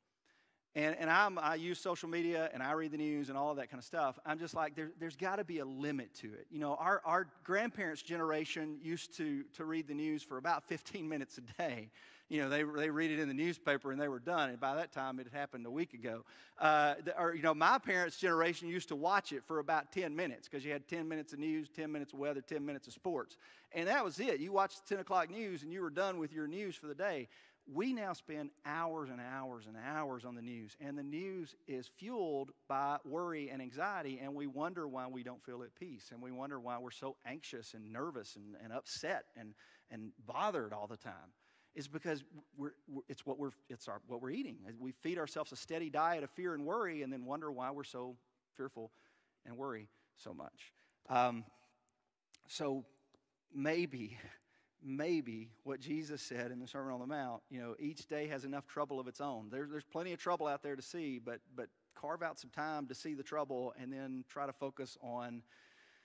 And, 0.75 0.95
and 1.01 1.11
I'm, 1.11 1.39
I 1.39 1.55
use 1.55 1.79
social 1.79 2.09
media 2.09 2.51
and 2.53 2.63
I 2.63 2.73
read 2.73 2.93
the 2.93 2.99
news 2.99 3.31
and 3.31 3.39
all 3.39 3.51
of 3.51 3.57
that 3.57 3.71
kind 3.71 3.81
of 3.81 3.85
stuff. 3.85 4.19
I'm 4.27 4.39
just 4.39 4.55
like, 4.55 4.77
there, 4.77 4.91
there's 5.01 5.17
got 5.17 5.37
to 5.37 5.45
be 5.45 5.59
a 5.59 5.65
limit 5.65 6.15
to 6.17 6.27
it. 6.29 6.47
You 6.51 6.61
know, 6.61 6.75
our, 6.75 7.01
our 7.05 7.27
grandparents' 7.43 8.03
generation 8.03 8.79
used 8.83 9.17
to, 9.17 9.45
to 9.57 9.65
read 9.65 9.89
the 9.89 9.95
news 9.95 10.23
for 10.23 10.37
about 10.37 10.69
15 10.69 11.09
minutes 11.09 11.39
a 11.39 11.41
day. 11.59 11.91
You 12.29 12.43
know, 12.43 12.49
they, 12.49 12.63
they 12.63 12.91
read 12.91 13.11
it 13.11 13.19
in 13.19 13.29
the 13.29 13.35
newspaper 13.35 13.91
and 13.91 14.01
they 14.01 14.09
were 14.09 14.19
done. 14.19 14.51
And 14.51 14.61
by 14.61 14.75
that 14.77 14.93
time, 14.93 15.19
it 15.19 15.27
had 15.31 15.39
happened 15.39 15.67
a 15.67 15.71
week 15.71 15.95
ago. 15.95 16.25
Uh, 16.59 16.95
or, 17.19 17.35
you 17.35 17.43
know, 17.43 17.55
my 17.55 17.79
parents' 17.79 18.19
generation 18.19 18.69
used 18.69 18.89
to 18.89 18.97
watch 18.97 19.33
it 19.33 19.43
for 19.47 19.59
about 19.59 19.93
10 19.93 20.15
minutes 20.15 20.49
because 20.49 20.65
you 20.65 20.73
had 20.73 20.87
10 20.89 21.09
minutes 21.09 21.33
of 21.33 21.39
news, 21.39 21.69
10 21.75 21.91
minutes 21.91 22.13
of 22.13 22.19
weather, 22.19 22.41
10 22.41 22.65
minutes 22.65 22.87
of 22.87 22.93
sports. 22.93 23.37
And 23.73 23.89
that 23.89 24.05
was 24.05 24.21
it. 24.21 24.41
You 24.41 24.53
watched 24.53 24.87
the 24.87 24.95
10 24.97 25.03
o'clock 25.03 25.31
news 25.31 25.63
and 25.63 25.73
you 25.73 25.81
were 25.81 25.91
done 25.91 26.19
with 26.19 26.33
your 26.33 26.47
news 26.47 26.77
for 26.77 26.87
the 26.87 26.95
day 26.95 27.29
we 27.73 27.93
now 27.93 28.13
spend 28.13 28.51
hours 28.65 29.11
and 29.11 29.21
hours 29.21 29.67
and 29.67 29.77
hours 29.77 30.25
on 30.25 30.35
the 30.35 30.43
news, 30.43 30.77
and 30.81 30.97
the 30.97 31.03
news 31.03 31.55
is 31.67 31.87
fueled 31.87 32.51
by 32.67 32.97
worry 33.05 33.51
and 33.51 33.61
anxiety, 33.61 34.19
and 34.23 34.35
we 34.35 34.47
wonder 34.47 34.89
why 34.89 35.07
we 35.07 35.23
don't 35.23 35.45
feel 35.45 35.63
at 35.63 35.75
peace, 35.75 36.11
and 36.13 36.23
we 36.23 36.33
wonder 36.33 36.59
why 36.59 36.79
we're 36.79 36.91
so 36.91 37.17
anxious 37.27 37.75
and 37.75 37.93
nervous 37.93 38.37
and, 38.37 38.57
and 38.63 38.73
upset 38.73 39.27
and, 39.37 39.55
and 39.91 40.13
bothered 40.27 40.73
all 40.73 40.87
the 40.87 40.97
time. 40.97 41.33
Is 41.79 41.87
because 41.87 42.25
we're, 42.57 42.73
we're, 42.89 43.03
it's 43.09 43.25
what 43.25 43.39
we're 43.39 43.53
it's 43.69 43.87
our, 43.87 44.01
what 44.09 44.21
we're 44.21 44.31
eating. 44.31 44.57
We 44.81 44.91
feed 44.91 45.17
ourselves 45.17 45.53
a 45.53 45.57
steady 45.57 45.91
diet 45.91 46.25
of 46.25 46.31
fear 46.31 46.55
and 46.55 46.67
worry, 46.67 47.03
and 47.03 47.13
then 47.13 47.25
wonder 47.25 47.53
why 47.53 47.71
we're 47.71 47.85
so 47.85 48.17
fearful 48.57 48.91
and 49.47 49.57
worry 49.57 49.89
so 50.17 50.35
much. 50.35 50.73
Um, 51.09 51.45
so 52.49 52.85
maybe 53.55 54.19
maybe 54.83 55.51
what 55.63 55.79
Jesus 55.79 56.21
said 56.21 56.51
in 56.51 56.59
the 56.59 56.67
Sermon 56.67 56.95
on 56.95 57.01
the 57.01 57.07
Mount, 57.07 57.43
you 57.49 57.61
know, 57.61 57.77
each 57.79 58.07
day 58.07 58.27
has 58.27 58.45
enough 58.45 58.67
trouble 58.67 58.99
of 58.99 59.07
its 59.07 59.21
own. 59.21 59.49
There, 59.51 59.69
there's 59.71 59.85
plenty 59.85 60.13
of 60.13 60.19
trouble 60.19 60.47
out 60.47 60.63
there 60.63 60.77
to 60.77 60.83
see, 60.83 61.21
but, 61.25 61.41
but 61.57 61.69
carve 61.95 62.23
out 62.23 62.39
some 62.39 62.51
time 62.51 62.87
to 62.87 62.95
see 62.95 63.15
the 63.15 63.23
trouble 63.23 63.75
and 63.81 63.93
then 63.93 64.25
try 64.29 64.47
to 64.47 64.53
focus 64.53 64.97
on 65.03 65.43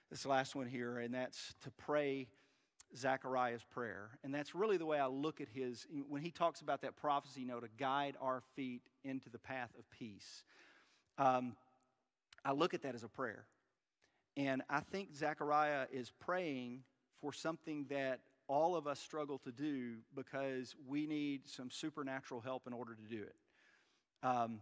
this 0.09 0.25
last 0.25 0.55
one 0.55 0.67
here, 0.67 0.99
and 0.99 1.13
that's 1.13 1.55
to 1.63 1.71
pray 1.71 2.27
Zechariah's 2.95 3.63
prayer. 3.63 4.11
And 4.23 4.33
that's 4.33 4.53
really 4.53 4.77
the 4.77 4.85
way 4.85 4.99
I 4.99 5.07
look 5.07 5.41
at 5.41 5.47
his, 5.49 5.87
when 6.07 6.21
he 6.21 6.31
talks 6.31 6.61
about 6.61 6.81
that 6.81 6.95
prophecy, 6.95 7.41
you 7.41 7.47
know, 7.47 7.59
to 7.59 7.69
guide 7.77 8.15
our 8.21 8.41
feet 8.55 8.81
into 9.03 9.29
the 9.29 9.39
path 9.39 9.69
of 9.77 9.89
peace. 9.89 10.43
Um, 11.17 11.55
I 12.45 12.51
look 12.51 12.73
at 12.73 12.81
that 12.83 12.95
as 12.95 13.03
a 13.03 13.07
prayer. 13.07 13.45
And 14.35 14.63
I 14.69 14.79
think 14.79 15.15
Zechariah 15.15 15.85
is 15.91 16.11
praying 16.19 16.83
for 17.21 17.31
something 17.31 17.85
that 17.89 18.19
all 18.47 18.75
of 18.75 18.87
us 18.87 18.99
struggle 18.99 19.37
to 19.39 19.51
do 19.51 19.95
because 20.15 20.75
we 20.87 21.07
need 21.07 21.47
some 21.47 21.69
supernatural 21.69 22.41
help 22.41 22.67
in 22.67 22.73
order 22.73 22.95
to 22.95 23.15
do 23.15 23.23
it. 23.23 23.35
Um, 24.25 24.59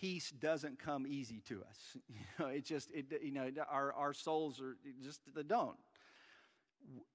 peace 0.00 0.30
doesn't 0.30 0.78
come 0.78 1.06
easy 1.06 1.42
to 1.48 1.62
us. 1.62 1.96
You 2.08 2.44
know, 2.44 2.46
it 2.46 2.64
just, 2.64 2.90
it, 2.92 3.06
you 3.22 3.32
know, 3.32 3.50
our, 3.70 3.92
our 3.92 4.12
souls 4.12 4.60
are 4.60 4.76
just, 5.02 5.20
they 5.34 5.42
don't. 5.42 5.76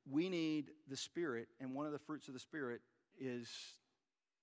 We 0.10 0.30
need 0.30 0.72
the 0.90 0.98
Spirit, 0.98 1.48
and 1.60 1.74
one 1.74 1.86
of 1.86 1.92
the 1.92 2.00
fruits 2.00 2.28
of 2.28 2.34
the 2.34 2.40
Spirit 2.40 2.82
is 3.20 3.48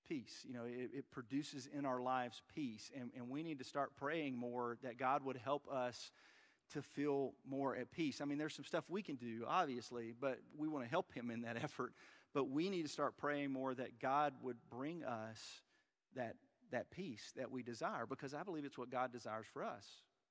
peace. 0.08 0.44
You 0.46 0.54
know, 0.54 0.64
it, 0.64 0.90
it 0.94 1.10
produces 1.10 1.68
in 1.76 1.84
our 1.84 2.00
lives 2.00 2.42
peace, 2.54 2.90
and, 2.98 3.10
and 3.16 3.28
we 3.28 3.42
need 3.42 3.58
to 3.58 3.64
start 3.64 3.94
praying 3.96 4.36
more 4.36 4.76
that 4.82 4.98
God 4.98 5.24
would 5.24 5.36
help 5.36 5.68
us 5.70 6.10
to 6.72 6.82
feel 6.82 7.32
more 7.48 7.76
at 7.76 7.90
peace. 7.90 8.20
I 8.20 8.24
mean, 8.24 8.38
there's 8.38 8.54
some 8.54 8.64
stuff 8.64 8.84
we 8.88 9.02
can 9.02 9.16
do, 9.16 9.44
obviously, 9.46 10.14
but 10.18 10.38
we 10.56 10.68
want 10.68 10.84
to 10.84 10.90
help 10.90 11.12
him 11.12 11.30
in 11.30 11.42
that 11.42 11.56
effort. 11.62 11.92
But 12.34 12.50
we 12.50 12.68
need 12.68 12.82
to 12.82 12.88
start 12.88 13.16
praying 13.16 13.52
more 13.52 13.74
that 13.74 13.98
God 14.00 14.34
would 14.42 14.58
bring 14.70 15.02
us 15.02 15.38
that, 16.14 16.36
that 16.70 16.90
peace 16.90 17.32
that 17.36 17.50
we 17.50 17.62
desire 17.62 18.06
because 18.06 18.34
I 18.34 18.42
believe 18.42 18.64
it's 18.64 18.76
what 18.76 18.90
God 18.90 19.12
desires 19.12 19.46
for 19.52 19.64
us. 19.64 19.86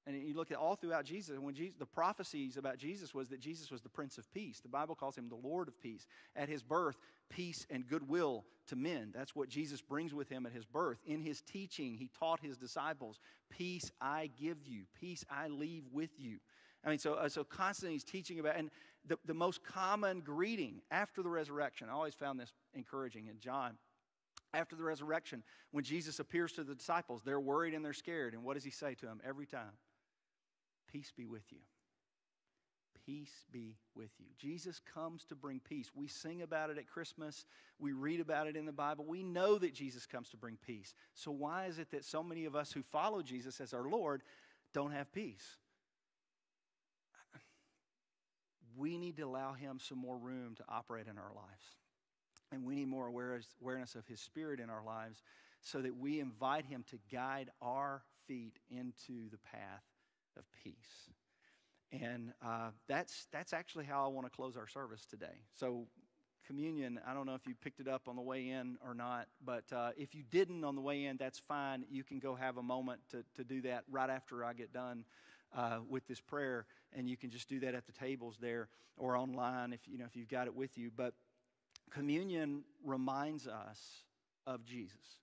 And 0.08 0.16
you 0.26 0.34
look 0.34 0.52
at 0.52 0.58
all 0.58 0.76
throughout 0.76 1.04
Jesus, 1.04 1.36
and 1.36 1.44
when 1.44 1.54
Jesus, 1.54 1.76
the 1.78 1.86
prophecies 1.86 2.56
about 2.56 2.78
Jesus 2.78 3.14
was 3.14 3.28
that 3.28 3.42
Jesus 3.42 3.70
was 3.70 3.82
the 3.82 3.90
Prince 3.90 4.18
of 4.18 4.32
Peace. 4.32 4.62
The 4.62 4.70
Bible 4.70 4.96
calls 4.96 5.18
him 5.18 5.28
the 5.28 5.36
Lord 5.36 5.68
of 5.68 5.78
Peace. 5.82 6.08
At 6.34 6.48
his 6.48 6.64
birth, 6.64 6.96
peace 7.30 7.68
and 7.70 7.86
goodwill 7.86 8.46
to 8.68 8.78
men. 8.78 9.12
That's 9.14 9.36
what 9.36 9.50
Jesus 9.50 9.82
brings 9.82 10.14
with 10.14 10.30
him 10.30 10.46
at 10.46 10.54
his 10.54 10.64
birth. 10.64 11.00
In 11.06 11.20
his 11.20 11.42
teaching, 11.42 11.96
he 11.96 12.10
taught 12.18 12.40
his 12.40 12.56
disciples, 12.56 13.20
Peace 13.50 13.92
I 14.00 14.30
give 14.40 14.64
you, 14.64 14.84
peace 14.98 15.26
I 15.30 15.50
leave 15.50 15.84
with 15.92 16.12
you. 16.18 16.38
I 16.86 16.90
mean, 16.90 17.00
so, 17.00 17.16
uh, 17.16 17.28
so 17.28 17.44
constantly 17.44 17.94
he's 17.94 18.06
teaching 18.06 18.40
about, 18.40 18.56
and 18.56 18.70
the, 19.06 19.18
the 19.26 19.34
most 19.34 19.62
common 19.62 20.22
greeting 20.22 20.82
after 20.90 21.22
the 21.22 21.30
resurrection, 21.30 21.90
I 21.90 21.94
always 21.94 22.14
found 22.14 22.40
this 22.40 22.54
encouraging 22.74 23.28
in 23.28 23.40
John. 23.40 23.74
After 24.54 24.78
the 24.78 24.84
resurrection, 24.84 25.44
when 25.72 25.84
Jesus 25.84 26.20
appears 26.20 26.54
to 26.54 26.64
the 26.64 26.76
disciples, 26.76 27.24
they're 27.26 27.42
worried 27.42 27.74
and 27.74 27.84
they're 27.84 27.92
scared. 27.92 28.34
And 28.34 28.44
what 28.44 28.54
does 28.54 28.64
he 28.64 28.72
say 28.72 28.96
to 28.96 29.06
them 29.06 29.20
every 29.28 29.46
time? 29.46 29.72
Peace 30.98 31.14
be 31.16 31.28
with 31.28 31.44
you. 31.52 31.60
Peace 33.06 33.46
be 33.52 33.76
with 33.94 34.10
you. 34.18 34.26
Jesus 34.40 34.82
comes 34.96 35.26
to 35.26 35.36
bring 35.36 35.60
peace. 35.60 35.92
We 35.94 36.08
sing 36.08 36.42
about 36.42 36.72
it 36.72 36.80
at 36.80 36.88
Christmas. 36.88 37.46
We 37.78 37.92
read 37.92 38.20
about 38.20 38.48
it 38.48 38.56
in 38.56 38.66
the 38.66 38.72
Bible. 38.72 39.06
We 39.06 39.22
know 39.22 39.60
that 39.60 39.76
Jesus 39.76 40.08
comes 40.08 40.30
to 40.30 40.38
bring 40.38 40.58
peace. 40.66 40.96
So, 41.14 41.30
why 41.30 41.68
is 41.68 41.78
it 41.78 41.92
that 41.92 42.04
so 42.04 42.24
many 42.24 42.46
of 42.46 42.56
us 42.56 42.72
who 42.72 42.82
follow 42.82 43.22
Jesus 43.22 43.62
as 43.62 43.76
our 43.76 43.88
Lord 43.88 44.24
don't 44.74 44.92
have 44.92 45.14
peace? 45.14 45.46
We 48.76 48.98
need 48.98 49.18
to 49.18 49.24
allow 49.24 49.54
Him 49.54 49.80
some 49.80 50.00
more 50.00 50.18
room 50.18 50.56
to 50.56 50.64
operate 50.68 51.06
in 51.06 51.20
our 51.20 51.32
lives. 51.36 51.76
And 52.52 52.66
we 52.66 52.74
need 52.74 52.88
more 52.88 53.06
awareness 53.06 53.94
of 53.94 54.08
His 54.08 54.20
Spirit 54.20 54.60
in 54.60 54.72
our 54.72 54.84
lives 54.84 55.22
so 55.62 55.80
that 55.80 55.96
we 55.96 56.20
invite 56.20 56.66
Him 56.66 56.84
to 56.90 56.98
guide 57.12 57.52
our 57.62 58.02
feet 58.26 58.58
into 58.72 59.30
the 59.30 59.38
path 59.38 59.84
of 60.38 60.46
peace. 60.64 61.10
And 61.92 62.34
uh, 62.46 62.70
that's, 62.88 63.28
that's 63.32 63.54
actually 63.54 63.86
how 63.86 64.06
I 64.06 64.08
want 64.10 64.28
to 64.28 64.32
close 64.32 64.58
our 64.58 64.68
service 64.68 65.06
today. 65.06 65.44
So, 65.58 65.88
communion, 66.46 67.00
I 67.06 67.14
don't 67.14 67.26
know 67.26 67.36
if 67.36 67.46
you 67.46 67.56
picked 67.56 67.80
it 67.80 67.88
up 67.88 68.08
on 68.08 68.16
the 68.16 68.22
way 68.22 68.50
in 68.50 68.78
or 68.86 68.94
not, 68.94 69.28
but 69.44 69.66
uh, 69.74 69.92
if 69.98 70.16
you 70.16 70.24
didn't 70.30 70.64
on 70.64 70.76
the 70.76 70.82
way 70.82 71.06
in, 71.06 71.18
that's 71.18 71.40
fine. 71.40 71.86
You 71.90 72.04
can 72.04 72.20
go 72.20 72.36
have 72.36 72.58
a 72.58 72.64
moment 72.64 73.02
to, 73.12 73.24
to 73.36 73.44
do 73.44 73.62
that 73.64 73.84
right 73.90 74.10
after 74.10 74.44
I 74.44 74.54
get 74.54 74.74
done 74.74 75.04
uh, 75.56 75.80
with 75.90 76.08
this 76.08 76.20
prayer, 76.20 76.66
and 76.94 77.10
you 77.10 77.18
can 77.18 77.30
just 77.30 77.50
do 77.50 77.60
that 77.62 77.76
at 77.76 77.86
the 77.86 77.92
tables 77.92 78.38
there 78.40 78.70
or 78.98 79.16
online 79.16 79.74
if 79.74 79.82
you 79.88 79.98
know 79.98 80.06
if 80.06 80.16
you've 80.16 80.30
got 80.30 80.48
it 80.48 80.56
with 80.56 80.78
you. 80.78 80.92
But 80.96 81.14
communion 81.92 82.64
reminds 82.84 83.48
us 83.48 83.80
of 84.46 84.66
Jesus. 84.66 85.22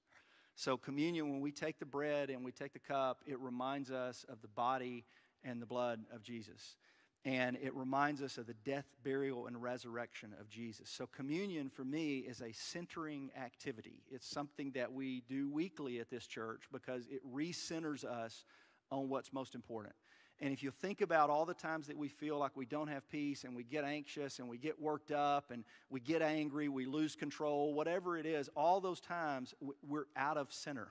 So 0.55 0.77
communion, 0.77 1.31
when 1.31 1.41
we 1.41 1.51
take 1.51 1.79
the 1.79 1.87
bread 1.87 2.31
and 2.31 2.45
we 2.45 2.53
take 2.53 2.73
the 2.73 2.79
cup, 2.79 3.23
it 3.27 3.39
reminds 3.41 3.91
us 3.91 4.25
of 4.29 4.41
the 4.41 4.49
body 4.49 5.05
and 5.43 5.61
the 5.61 5.67
blood 5.67 6.01
of 6.13 6.23
Jesus. 6.23 6.77
And 7.25 7.57
it 7.57 7.75
reminds 7.75 8.21
us 8.21 8.37
of 8.37 8.47
the 8.47 8.55
death, 8.55 8.85
burial, 9.03 9.47
and 9.47 9.61
resurrection 9.61 10.35
of 10.39 10.49
Jesus. 10.49 10.91
So, 10.91 11.07
communion 11.07 11.71
for 11.71 11.83
me 11.83 12.19
is 12.19 12.43
a 12.43 12.53
centering 12.53 13.31
activity. 13.35 14.03
It's 14.11 14.29
something 14.29 14.73
that 14.73 14.93
we 14.93 15.23
do 15.27 15.49
weekly 15.49 16.01
at 16.01 16.11
this 16.11 16.27
church 16.27 16.65
because 16.71 17.07
it 17.11 17.23
recenters 17.27 18.05
us 18.05 18.45
on 18.91 19.09
what's 19.09 19.33
most 19.33 19.55
important. 19.55 19.95
And 20.41 20.53
if 20.53 20.63
you 20.63 20.71
think 20.71 21.01
about 21.01 21.31
all 21.31 21.45
the 21.45 21.55
times 21.55 21.87
that 21.87 21.97
we 21.97 22.09
feel 22.09 22.39
like 22.39 22.57
we 22.57 22.67
don't 22.67 22.89
have 22.89 23.09
peace 23.09 23.45
and 23.45 23.55
we 23.55 23.63
get 23.63 23.85
anxious 23.85 24.41
and 24.41 24.49
we 24.49 24.59
get 24.59 24.81
worked 24.81 25.13
up 25.13 25.51
and 25.51 25.65
we 25.91 26.01
get 26.01 26.23
angry, 26.23 26.69
we 26.69 26.87
lose 26.87 27.15
control, 27.15 27.73
whatever 27.73 28.19
it 28.19 28.27
is, 28.27 28.51
all 28.57 28.81
those 28.81 29.01
times 29.01 29.55
we're 29.87 30.07
out 30.17 30.37
of 30.37 30.53
center. 30.53 30.89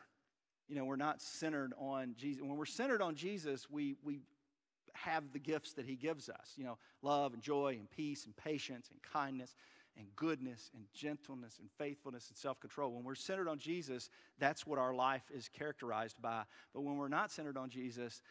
You 0.69 0.75
know, 0.75 0.85
we're 0.85 0.95
not 0.95 1.21
centered 1.21 1.73
on 1.77 2.15
Jesus. 2.17 2.41
When 2.41 2.55
we're 2.55 2.65
centered 2.65 3.01
on 3.01 3.15
Jesus, 3.15 3.69
we, 3.69 3.95
we 4.01 4.21
have 4.93 5.33
the 5.33 5.39
gifts 5.39 5.73
that 5.73 5.85
he 5.85 5.95
gives 5.95 6.29
us, 6.29 6.53
you 6.55 6.63
know, 6.63 6.77
love 7.01 7.33
and 7.33 7.41
joy 7.41 7.75
and 7.77 7.89
peace 7.91 8.25
and 8.25 8.35
patience 8.37 8.89
and 8.91 9.01
kindness 9.01 9.55
and 9.97 10.07
goodness 10.15 10.71
and 10.73 10.85
gentleness 10.93 11.59
and 11.59 11.69
faithfulness 11.77 12.29
and 12.29 12.37
self 12.37 12.59
control. 12.59 12.91
When 12.91 13.03
we're 13.03 13.15
centered 13.15 13.47
on 13.47 13.59
Jesus, 13.59 14.09
that's 14.39 14.65
what 14.65 14.79
our 14.79 14.93
life 14.93 15.23
is 15.33 15.49
characterized 15.49 16.21
by. 16.21 16.43
But 16.73 16.81
when 16.81 16.97
we're 16.97 17.09
not 17.09 17.31
centered 17.31 17.57
on 17.57 17.69
Jesus, 17.69 18.21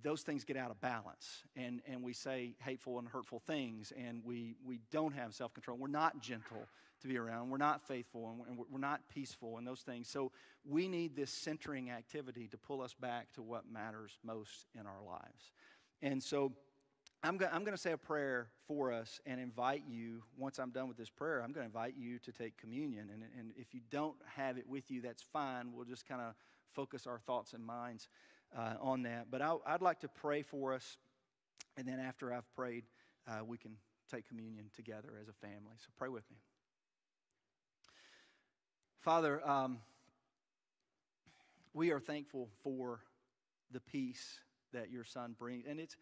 those 0.00 0.22
things 0.22 0.44
get 0.44 0.56
out 0.56 0.70
of 0.70 0.80
balance 0.80 1.42
and, 1.54 1.82
and 1.86 2.02
we 2.02 2.12
say 2.12 2.54
hateful 2.64 2.98
and 2.98 3.06
hurtful 3.06 3.40
things 3.40 3.92
and 3.96 4.22
we, 4.24 4.56
we 4.64 4.80
don't 4.90 5.12
have 5.12 5.34
self 5.34 5.52
control. 5.52 5.76
We're 5.76 5.88
not 5.88 6.20
gentle 6.20 6.66
to 7.02 7.08
be 7.08 7.18
around. 7.18 7.50
We're 7.50 7.58
not 7.58 7.86
faithful 7.86 8.34
and 8.48 8.58
we're, 8.70 8.78
not 8.78 9.00
peaceful 9.12 9.58
and 9.58 9.66
those 9.66 9.80
things. 9.80 10.08
So 10.08 10.32
we 10.64 10.88
need 10.88 11.14
this 11.14 11.30
centering 11.30 11.90
activity 11.90 12.48
to 12.48 12.56
pull 12.56 12.80
us 12.80 12.94
back 12.94 13.32
to 13.34 13.42
what 13.42 13.70
matters 13.70 14.18
most 14.24 14.66
in 14.78 14.86
our 14.86 15.02
lives. 15.04 15.52
And 16.00 16.22
so 16.22 16.52
I'm 17.24 17.36
going 17.36 17.50
I'm 17.52 17.64
to 17.64 17.76
say 17.76 17.92
a 17.92 17.96
prayer 17.96 18.48
for 18.66 18.92
us 18.92 19.20
and 19.26 19.40
invite 19.40 19.84
you, 19.88 20.22
once 20.36 20.58
I'm 20.58 20.70
done 20.70 20.88
with 20.88 20.96
this 20.96 21.10
prayer, 21.10 21.42
I'm 21.42 21.52
going 21.52 21.64
to 21.64 21.76
invite 21.76 21.94
you 21.96 22.18
to 22.20 22.32
take 22.32 22.56
communion. 22.56 23.10
And, 23.12 23.22
and 23.38 23.52
if 23.56 23.74
you 23.74 23.80
don't 23.90 24.16
have 24.34 24.58
it 24.58 24.68
with 24.68 24.90
you, 24.90 25.00
that's 25.00 25.22
fine. 25.22 25.72
We'll 25.72 25.84
just 25.84 26.06
kind 26.06 26.20
of 26.20 26.34
focus 26.72 27.06
our 27.06 27.20
thoughts 27.20 27.52
and 27.52 27.64
minds 27.64 28.08
uh, 28.56 28.74
on 28.80 29.02
that. 29.02 29.26
But 29.30 29.42
I, 29.42 29.52
would 29.52 29.82
like 29.82 30.00
to 30.00 30.08
pray 30.08 30.42
for 30.42 30.72
us. 30.72 30.96
And 31.76 31.86
then 31.86 31.98
after 31.98 32.32
I've 32.32 32.50
prayed, 32.54 32.84
uh, 33.26 33.44
we 33.44 33.56
can 33.56 33.76
take 34.10 34.28
communion 34.28 34.66
together 34.74 35.10
as 35.20 35.28
a 35.28 35.32
family. 35.32 35.74
So 35.78 35.88
pray 35.96 36.08
with 36.08 36.30
me. 36.30 36.36
Father, 39.00 39.46
um, 39.48 39.78
we 41.74 41.90
are 41.90 42.00
thankful 42.00 42.48
for 42.62 43.00
the 43.72 43.80
peace 43.80 44.38
that 44.72 44.90
your 44.90 45.04
son 45.04 45.34
brings. 45.38 45.64
And 45.66 45.80
it's, 45.80 45.96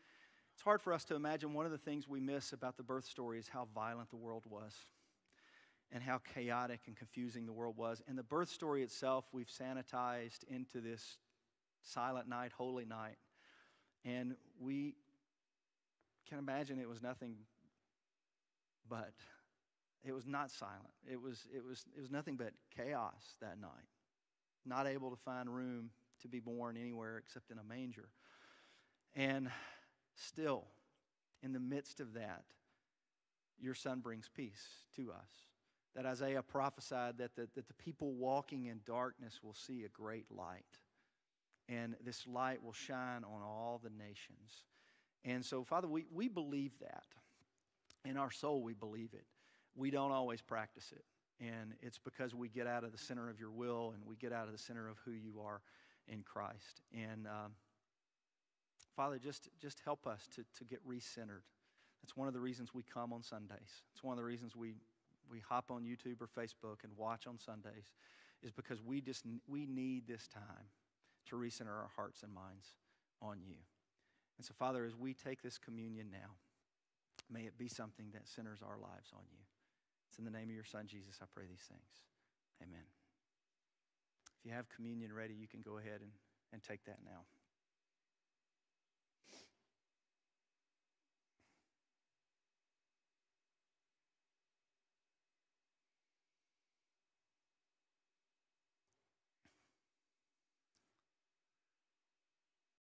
it's 0.54 0.62
hard 0.62 0.82
for 0.82 0.92
us 0.92 1.04
to 1.04 1.14
imagine 1.14 1.54
one 1.54 1.66
of 1.66 1.72
the 1.72 1.78
things 1.78 2.08
we 2.08 2.20
miss 2.20 2.52
about 2.52 2.76
the 2.76 2.82
birth 2.82 3.04
story 3.04 3.38
is 3.38 3.48
how 3.48 3.68
violent 3.74 4.10
the 4.10 4.16
world 4.16 4.44
was 4.48 4.74
and 5.92 6.02
how 6.02 6.20
chaotic 6.34 6.80
and 6.86 6.96
confusing 6.96 7.46
the 7.46 7.52
world 7.52 7.76
was. 7.76 8.02
And 8.08 8.18
the 8.18 8.22
birth 8.22 8.48
story 8.48 8.82
itself, 8.82 9.24
we've 9.32 9.48
sanitized 9.48 10.44
into 10.48 10.80
this 10.80 11.18
silent 11.82 12.28
night, 12.28 12.52
holy 12.56 12.84
night. 12.84 13.16
And 14.04 14.36
we 14.60 14.94
can 16.28 16.38
imagine 16.38 16.78
it 16.78 16.88
was 16.88 17.02
nothing 17.02 17.36
but 18.88 19.12
it 20.04 20.12
was 20.12 20.26
not 20.26 20.50
silent. 20.50 20.94
It 21.10 21.20
was, 21.20 21.46
it 21.54 21.64
was, 21.64 21.84
it 21.96 22.00
was 22.00 22.10
nothing 22.10 22.36
but 22.36 22.52
chaos 22.74 23.36
that 23.40 23.60
night. 23.60 23.88
Not 24.64 24.86
able 24.86 25.10
to 25.10 25.16
find 25.16 25.54
room 25.54 25.90
to 26.22 26.28
be 26.28 26.40
born 26.40 26.76
anywhere 26.76 27.18
except 27.18 27.50
in 27.50 27.58
a 27.58 27.64
manger. 27.64 28.08
And 29.14 29.50
still, 30.14 30.64
in 31.42 31.52
the 31.52 31.60
midst 31.60 32.00
of 32.00 32.14
that, 32.14 32.44
your 33.58 33.74
son 33.74 34.00
brings 34.00 34.28
peace 34.34 34.66
to 34.96 35.12
us. 35.12 35.28
That 35.94 36.06
Isaiah 36.06 36.42
prophesied 36.42 37.18
that 37.18 37.34
the, 37.34 37.48
that 37.54 37.66
the 37.66 37.74
people 37.74 38.12
walking 38.14 38.66
in 38.66 38.80
darkness 38.86 39.40
will 39.42 39.54
see 39.54 39.84
a 39.84 39.88
great 39.88 40.26
light. 40.30 40.64
And 41.70 41.94
this 42.04 42.26
light 42.26 42.62
will 42.62 42.72
shine 42.72 43.22
on 43.24 43.42
all 43.42 43.80
the 43.82 43.90
nations. 43.90 44.64
And 45.24 45.44
so, 45.44 45.62
Father, 45.62 45.86
we, 45.86 46.04
we 46.12 46.28
believe 46.28 46.72
that. 46.80 47.04
In 48.04 48.16
our 48.16 48.30
soul, 48.30 48.62
we 48.62 48.74
believe 48.74 49.10
it. 49.12 49.26
We 49.76 49.90
don't 49.90 50.10
always 50.10 50.40
practice 50.40 50.92
it. 50.92 51.04
And 51.40 51.74
it's 51.80 51.98
because 51.98 52.34
we 52.34 52.48
get 52.48 52.66
out 52.66 52.82
of 52.82 52.92
the 52.92 52.98
center 52.98 53.30
of 53.30 53.38
your 53.38 53.50
will 53.50 53.92
and 53.94 54.02
we 54.04 54.16
get 54.16 54.32
out 54.32 54.46
of 54.46 54.52
the 54.52 54.58
center 54.58 54.88
of 54.88 54.96
who 55.04 55.12
you 55.12 55.40
are 55.40 55.60
in 56.08 56.22
Christ. 56.22 56.82
And 56.92 57.26
um, 57.26 57.52
Father, 58.96 59.18
just, 59.18 59.48
just 59.60 59.80
help 59.84 60.06
us 60.06 60.28
to, 60.34 60.44
to 60.58 60.64
get 60.64 60.86
recentered. 60.86 61.44
That's 62.02 62.16
one 62.16 62.26
of 62.26 62.34
the 62.34 62.40
reasons 62.40 62.74
we 62.74 62.82
come 62.82 63.12
on 63.12 63.22
Sundays. 63.22 63.82
It's 63.92 64.02
one 64.02 64.12
of 64.12 64.18
the 64.18 64.24
reasons 64.24 64.56
we, 64.56 64.74
we 65.30 65.40
hop 65.46 65.70
on 65.70 65.84
YouTube 65.84 66.20
or 66.20 66.26
Facebook 66.26 66.84
and 66.84 66.92
watch 66.96 67.26
on 67.26 67.38
Sundays, 67.38 67.92
is 68.42 68.50
because 68.50 68.82
we 68.82 69.00
just 69.00 69.24
we 69.46 69.66
need 69.66 70.06
this 70.08 70.26
time 70.26 70.66
to 71.30 71.36
recenter 71.36 71.72
our 71.72 71.90
hearts 71.96 72.22
and 72.22 72.34
minds 72.34 72.76
on 73.22 73.38
you. 73.42 73.56
And 74.38 74.44
so, 74.44 74.54
Father, 74.58 74.84
as 74.84 74.96
we 74.96 75.14
take 75.14 75.42
this 75.42 75.58
communion 75.58 76.08
now, 76.10 76.36
may 77.30 77.42
it 77.42 77.58
be 77.58 77.68
something 77.68 78.06
that 78.12 78.28
centers 78.28 78.60
our 78.62 78.78
lives 78.78 79.10
on 79.14 79.22
you. 79.30 79.44
It's 80.08 80.18
in 80.18 80.24
the 80.24 80.30
name 80.30 80.48
of 80.48 80.54
your 80.54 80.64
Son, 80.64 80.86
Jesus, 80.86 81.18
I 81.22 81.26
pray 81.32 81.44
these 81.48 81.66
things. 81.68 82.02
Amen. 82.62 82.84
If 84.38 84.46
you 84.46 84.52
have 84.52 84.68
communion 84.68 85.12
ready, 85.12 85.34
you 85.34 85.46
can 85.46 85.60
go 85.60 85.78
ahead 85.78 86.00
and, 86.00 86.10
and 86.52 86.62
take 86.62 86.84
that 86.84 86.98
now. 87.04 87.28